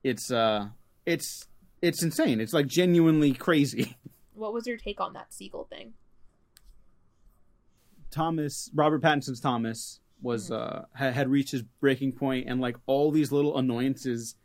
[0.05, 0.69] It's uh,
[1.07, 1.47] it's
[1.83, 2.41] it's insane.
[2.41, 3.97] It's like genuinely crazy.
[4.35, 5.95] What was your take on that seagull thing?
[8.11, 13.11] Thomas Robert Pattinson's Thomas was uh had, had reached his breaking point and like all
[13.11, 14.37] these little annoyances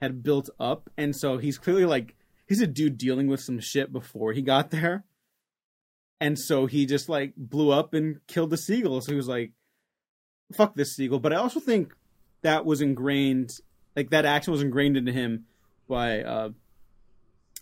[0.00, 2.14] had built up and so he's clearly like
[2.46, 5.04] he's a dude dealing with some shit before he got there
[6.20, 9.52] and so he just like blew up and killed the seagull so he was like
[10.52, 11.94] fuck this seagull but i also think
[12.42, 13.60] that was ingrained
[13.94, 15.44] like that action was ingrained into him
[15.88, 16.50] by uh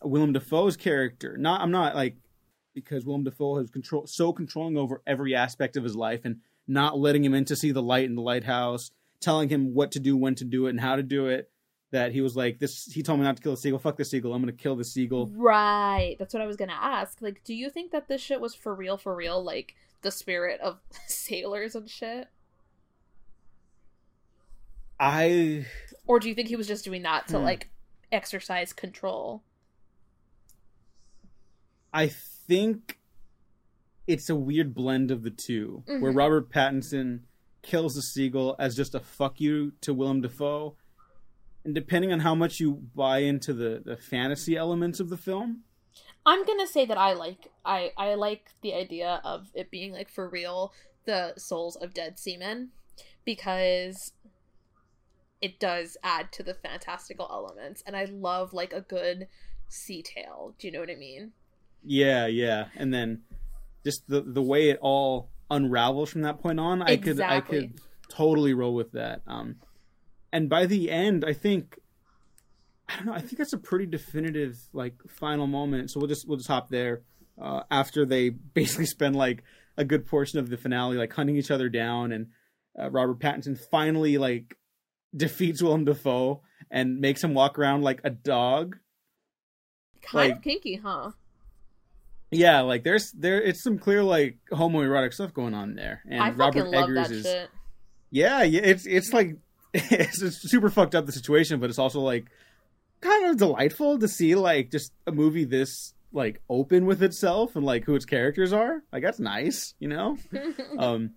[0.03, 2.17] willem dafoe's character not i'm not like
[2.75, 6.99] because Willem Dafoe has control so controlling over every aspect of his life and not
[6.99, 10.17] letting him in to see the light in the lighthouse, telling him what to do,
[10.17, 11.51] when to do it, and how to do it.
[11.93, 13.79] That he was like, "This." He told me not to kill the seagull.
[13.79, 14.35] Fuck the seagull.
[14.35, 15.31] I'm gonna kill the seagull.
[15.33, 16.17] Right.
[16.19, 17.23] That's what I was gonna ask.
[17.23, 18.97] Like, do you think that this shit was for real?
[18.97, 19.43] For real?
[19.43, 22.27] Like the spirit of sailors and shit?
[25.07, 25.67] I
[26.07, 27.45] Or do you think he was just doing that to Hmm.
[27.45, 27.69] like
[28.11, 29.43] exercise control?
[31.93, 32.99] I think
[34.07, 36.17] it's a weird blend of the 2 where Mhm.
[36.17, 37.21] Robert Pattinson
[37.63, 40.77] kills the seagull as just a fuck you to Willem Dafoe.
[41.65, 45.65] And depending on how much you buy into the, the fantasy elements of the film,
[46.27, 50.09] I'm gonna say that I like I I like the idea of it being like
[50.09, 50.73] for real
[51.05, 52.73] the souls of dead seamen
[53.27, 54.13] because
[55.45, 59.29] it does add to the fantastical elements and I love like a good
[59.69, 60.55] sea tale.
[60.59, 61.33] Do you know what I mean?
[61.83, 63.25] Yeah, yeah, and then
[63.85, 67.75] just the the way it all unravels from that point on, I could I could
[68.09, 69.21] totally roll with that.
[69.27, 69.57] Um,
[70.33, 71.79] and by the end, I think
[72.89, 73.13] I don't know.
[73.13, 75.91] I think that's a pretty definitive like final moment.
[75.91, 77.03] So we'll just we'll just hop there.
[77.39, 79.43] Uh, after they basically spend like
[79.77, 82.29] a good portion of the finale like hunting each other down, and
[82.81, 84.57] uh, Robert Pattinson finally like
[85.17, 88.77] defeats Willem Dafoe and makes him walk around like a dog.
[90.03, 91.11] Kind Like- of kinky, huh?
[92.31, 96.31] Yeah, like there's there it's some clear like homoerotic stuff going on there, and I
[96.33, 97.51] fucking Robert love Eggers that is shit.
[98.11, 99.37] yeah, yeah, it's it's like
[99.75, 102.27] it's, it's super fucked up the situation, but it's also like
[103.01, 107.65] kind of delightful to see like just a movie this like open with itself and
[107.65, 108.83] like who its characters are.
[108.93, 110.17] Like that's nice, you know.
[110.79, 111.11] um,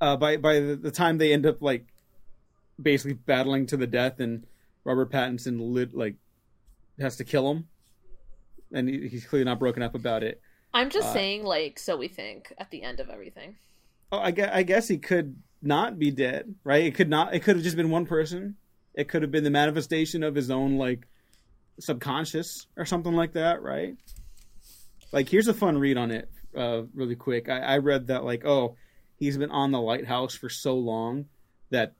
[0.00, 1.86] uh, by by the, the time they end up like
[2.80, 4.46] basically battling to the death, and
[4.84, 6.16] Robert Pattinson lit like
[6.98, 7.68] has to kill him,
[8.72, 10.40] and he, he's clearly not broken up about it.
[10.72, 13.56] I'm just Uh, saying, like, so we think at the end of everything.
[14.12, 16.84] Oh, I guess, I guess he could not be dead, right?
[16.84, 17.34] It could not.
[17.34, 18.56] It could have just been one person.
[18.94, 21.06] It could have been the manifestation of his own like
[21.78, 23.96] subconscious or something like that, right?
[25.12, 27.48] Like, here's a fun read on it, uh, really quick.
[27.48, 28.76] I, I read that like, oh,
[29.16, 31.26] he's been on the lighthouse for so long
[31.70, 31.94] that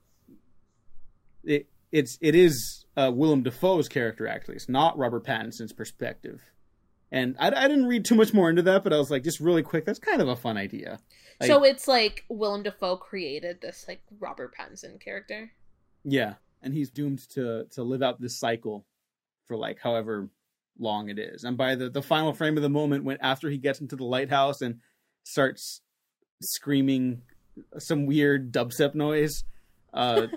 [1.43, 4.55] it it's it is uh, Willem Dafoe's character actually.
[4.55, 6.41] It's not Robert Pattinson's perspective.
[7.11, 9.41] And I, I didn't read too much more into that, but I was like, just
[9.41, 10.99] really quick, that's kind of a fun idea.
[11.41, 15.51] Like, so it's like Willem Dafoe created this like Robert Pattinson character.
[16.03, 18.85] Yeah, and he's doomed to to live out this cycle
[19.47, 20.29] for like however
[20.79, 21.43] long it is.
[21.43, 24.05] And by the the final frame of the moment, when after he gets into the
[24.05, 24.79] lighthouse and
[25.23, 25.81] starts
[26.41, 27.23] screaming
[27.77, 29.43] some weird dubstep noise,
[29.93, 30.27] uh,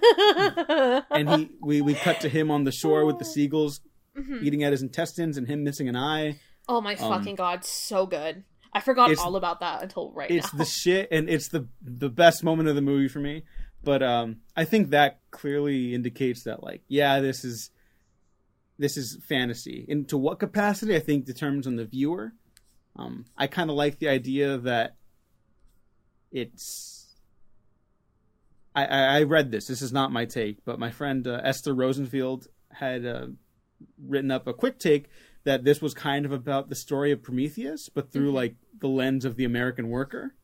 [1.11, 3.81] and he we we cut to him on the shore with the seagulls
[4.17, 4.43] Mhm.
[4.45, 6.39] eating at his intestines and him missing an eye.
[6.69, 8.45] Oh my Um, fucking god, so good.
[8.73, 10.61] I forgot all about that until right it's now.
[10.61, 13.43] It's the shit and it's the the best moment of the movie for me
[13.85, 17.71] but um i think that clearly indicates that like yeah this is
[18.79, 22.33] this is fantasy and to what capacity i think determines on the viewer
[22.97, 24.97] um i kind of like the idea that
[26.33, 26.94] it's
[28.75, 31.75] I, I i read this this is not my take but my friend uh, esther
[31.75, 33.27] rosenfield had uh,
[34.05, 35.09] written up a quick take
[35.45, 38.35] that this was kind of about the story of prometheus but through Mhm.
[38.35, 40.35] like the lens of the american worker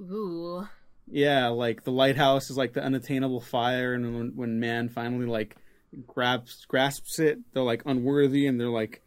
[0.00, 0.68] Ooh.
[1.10, 5.56] yeah, like the lighthouse is like the unattainable fire, and when, when man finally like
[6.06, 9.02] grabs grasps it, they're like unworthy, and they're like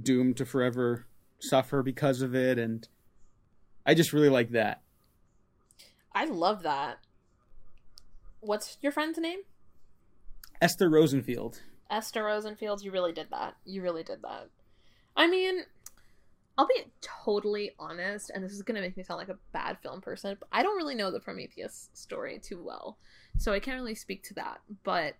[0.00, 1.06] doomed to forever
[1.40, 2.56] suffer because of it.
[2.58, 2.86] And
[3.84, 4.82] I just really like that.
[6.14, 6.98] I love that.
[8.42, 9.38] What's your friend's name?
[10.60, 11.62] Esther Rosenfield.
[11.88, 13.54] Esther Rosenfield, you really did that.
[13.64, 14.48] You really did that.
[15.16, 15.60] I mean,
[16.58, 20.00] I'll be totally honest, and this is gonna make me sound like a bad film
[20.00, 22.98] person, but I don't really know the Prometheus story too well.
[23.38, 24.58] So I can't really speak to that.
[24.82, 25.14] But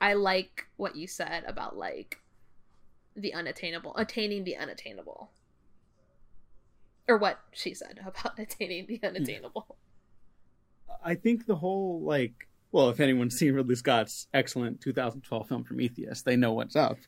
[0.00, 2.20] I like what you said about like
[3.16, 5.32] the unattainable attaining the unattainable.
[7.08, 9.06] Or what she said about attaining the hmm.
[9.06, 9.76] unattainable.
[11.04, 16.22] I think the whole like well, if anyone's seen Ridley Scott's excellent 2012 film Prometheus,
[16.22, 16.98] they know what's up.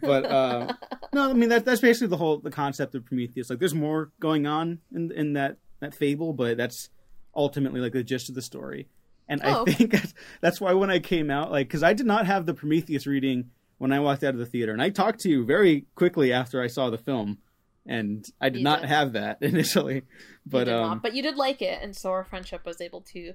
[0.00, 0.72] But uh,
[1.12, 3.50] no, I mean that that's basically the whole the concept of Prometheus.
[3.50, 6.88] Like, there's more going on in in that that fable, but that's
[7.34, 8.88] ultimately like the gist of the story.
[9.28, 12.06] And Oh, I think that's, that's why when I came out, like, because I did
[12.06, 15.20] not have the Prometheus reading when I walked out of the theater, and I talked
[15.20, 17.38] to you very quickly after I saw the film,
[17.86, 18.88] and I did You not did.
[18.90, 20.02] have that initially.
[20.46, 22.80] But you did um, not, but you did like it, and so our friendship was
[22.80, 23.34] able to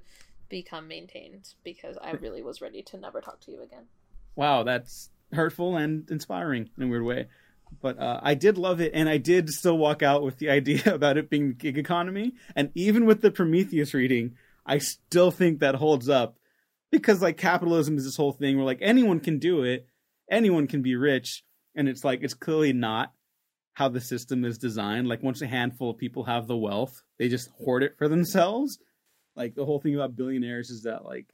[0.49, 3.85] become maintained because I really was ready to never talk to you again.
[4.35, 7.27] wow, that's hurtful and inspiring in a weird way.
[7.81, 10.81] But uh, I did love it, and I did still walk out with the idea
[10.93, 12.33] about it being gig economy.
[12.55, 14.35] And even with the Prometheus reading,
[14.65, 16.37] I still think that holds up
[16.91, 19.87] because like capitalism is this whole thing where like anyone can do it,
[20.29, 21.43] anyone can be rich,
[21.75, 23.11] and it's like it's clearly not
[23.75, 25.07] how the system is designed.
[25.07, 28.79] Like once a handful of people have the wealth, they just hoard it for themselves.
[29.35, 31.27] Like the whole thing about billionaires is that like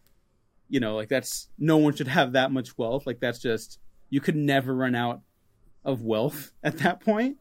[0.67, 3.05] you know, like that's no one should have that much wealth.
[3.05, 3.79] Like that's just
[4.09, 5.21] you could never run out
[5.85, 7.37] of wealth at that point.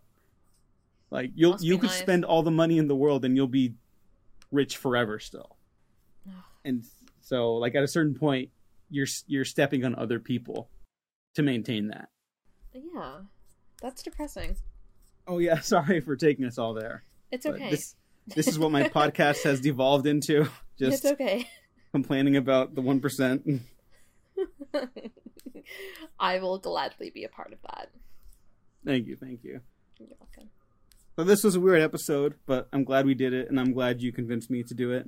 [1.11, 1.99] Like you'll Must you could nice.
[1.99, 3.75] spend all the money in the world and you'll be
[4.53, 5.57] rich forever still.
[6.63, 6.85] And
[7.23, 8.51] so like at a certain point
[8.91, 10.69] you're you're stepping on other people
[11.37, 12.11] to maintain that.
[12.75, 13.21] Yeah,
[13.81, 14.57] that's depressing.
[15.31, 17.05] Oh yeah, sorry for taking us all there.
[17.31, 17.71] It's But okay.
[17.71, 17.95] This
[18.27, 20.49] this is what my podcast has devolved into.
[20.79, 21.49] Just it's okay.
[21.93, 23.61] complaining about the 1%.
[26.21, 27.91] I will gladly be a part of that.
[28.85, 29.61] Thank you, thank you.
[29.99, 30.51] You're welcome.
[31.17, 34.01] So this was a weird episode, but I'm glad we did it, and I'm glad
[34.01, 35.07] you convinced me to do it.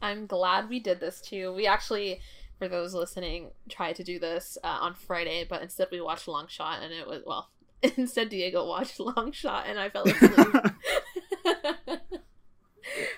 [0.00, 1.52] I'm glad we did this too.
[1.52, 2.20] We actually,
[2.58, 6.46] for those listening, tried to do this uh, on Friday, but instead we watched Long
[6.46, 7.50] Shot, and it was well.
[7.96, 10.32] Instead, Diego watched Long Shot, and I fell asleep.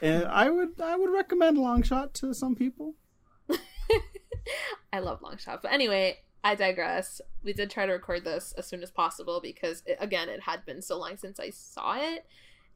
[0.03, 2.95] and I would I would recommend Long Shot to some people.
[4.93, 7.21] I love Long Shot, but anyway, I digress.
[7.43, 10.65] We did try to record this as soon as possible because, it, again, it had
[10.65, 12.25] been so long since I saw it,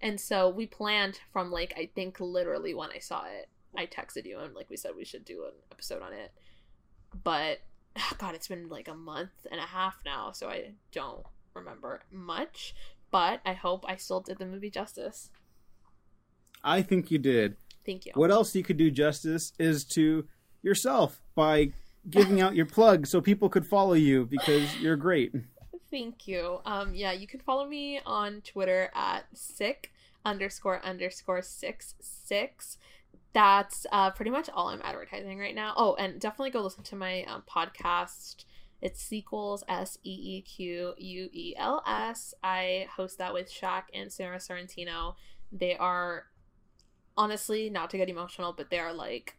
[0.00, 4.26] and so we planned from like I think literally when I saw it, I texted
[4.26, 6.32] you and like we said we should do an episode on it,
[7.22, 7.60] but
[8.18, 11.24] God, it's been like a month and a half now, so I don't
[11.56, 12.74] remember much.
[13.10, 15.30] But I hope I still did the movie justice.
[16.62, 17.56] I think you did.
[17.84, 18.12] Thank you.
[18.14, 20.26] What else you could do justice is to
[20.62, 21.72] yourself by
[22.10, 25.32] giving out your plug so people could follow you because you're great.
[25.90, 26.60] Thank you.
[26.64, 29.92] Um, yeah, you can follow me on Twitter at sick
[30.24, 32.78] underscore underscore six six.
[33.32, 35.74] That's uh, pretty much all I'm advertising right now.
[35.76, 38.44] Oh, and definitely go listen to my um, podcast.
[38.82, 42.34] It's Seequels, S E E Q U E L S.
[42.42, 45.14] I host that with Shaq and Sarah Sorrentino.
[45.50, 46.26] They are
[47.16, 49.36] honestly not to get emotional, but they are like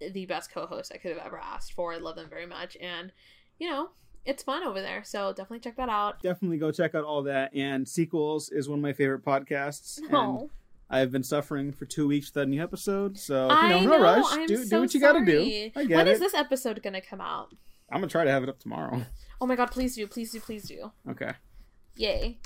[0.00, 1.92] the best co-host I could have ever asked for.
[1.92, 3.12] I love them very much, and
[3.58, 3.90] you know,
[4.24, 5.02] it's fun over there.
[5.04, 6.22] So definitely check that out.
[6.22, 7.54] Definitely go check out all that.
[7.54, 9.98] And Seequels is one of my favorite podcasts.
[10.06, 10.50] And Oh,
[10.88, 13.96] I've been suffering for two weeks without a new episode, so you I know, know.
[13.96, 14.24] no rush.
[14.28, 15.70] I'm do do what you got to do.
[15.74, 16.12] I get When it.
[16.12, 17.52] is this episode gonna come out?
[17.90, 19.02] I'm gonna try to have it up tomorrow.
[19.38, 20.92] Oh my god, please do, please do, please do.
[21.10, 21.32] Okay.
[21.96, 22.38] Yay.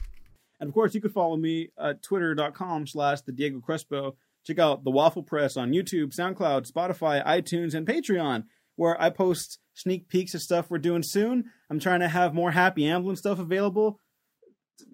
[0.59, 4.17] And of course, you can follow me at twitter.com slash the Diego Crespo.
[4.45, 8.43] Check out the Waffle Press on YouTube, SoundCloud, Spotify, iTunes, and Patreon,
[8.75, 11.45] where I post sneak peeks of stuff we're doing soon.
[11.71, 14.01] I'm trying to have more Happy Amblin stuff available.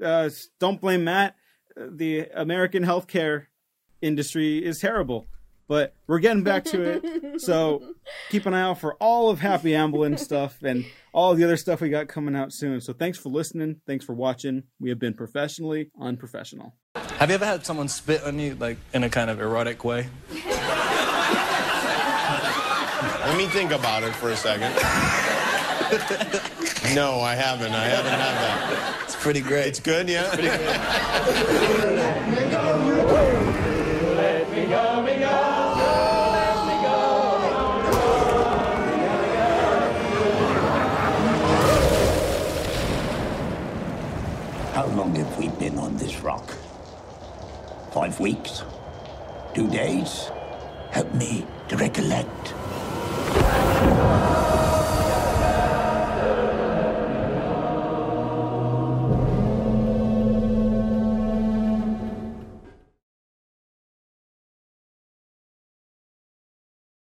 [0.05, 0.29] Uh,
[0.61, 1.35] don't blame Matt.
[1.77, 3.47] The American healthcare
[4.03, 5.27] industry is terrible,
[5.69, 7.41] but we're getting back to it.
[7.41, 7.95] So
[8.31, 11.81] keep an eye out for all of Happy Amblin stuff and all the other stuff
[11.81, 12.81] we got coming out soon.
[12.81, 13.81] So thanks for listening.
[13.87, 14.65] Thanks for watching.
[14.79, 16.75] We have been professionally unprofessional.
[16.95, 20.09] Have you ever had someone spit on you, like in a kind of erotic way?
[23.27, 24.73] Let me think about it for a second.
[26.95, 27.73] no, I haven't.
[27.73, 29.01] I haven't had that.
[29.05, 29.67] It's pretty great.
[29.67, 30.31] It's good, yeah?
[30.31, 30.37] How
[47.97, 48.63] Five weeks?
[49.55, 50.29] Two days?
[50.91, 52.53] Help me to recollect.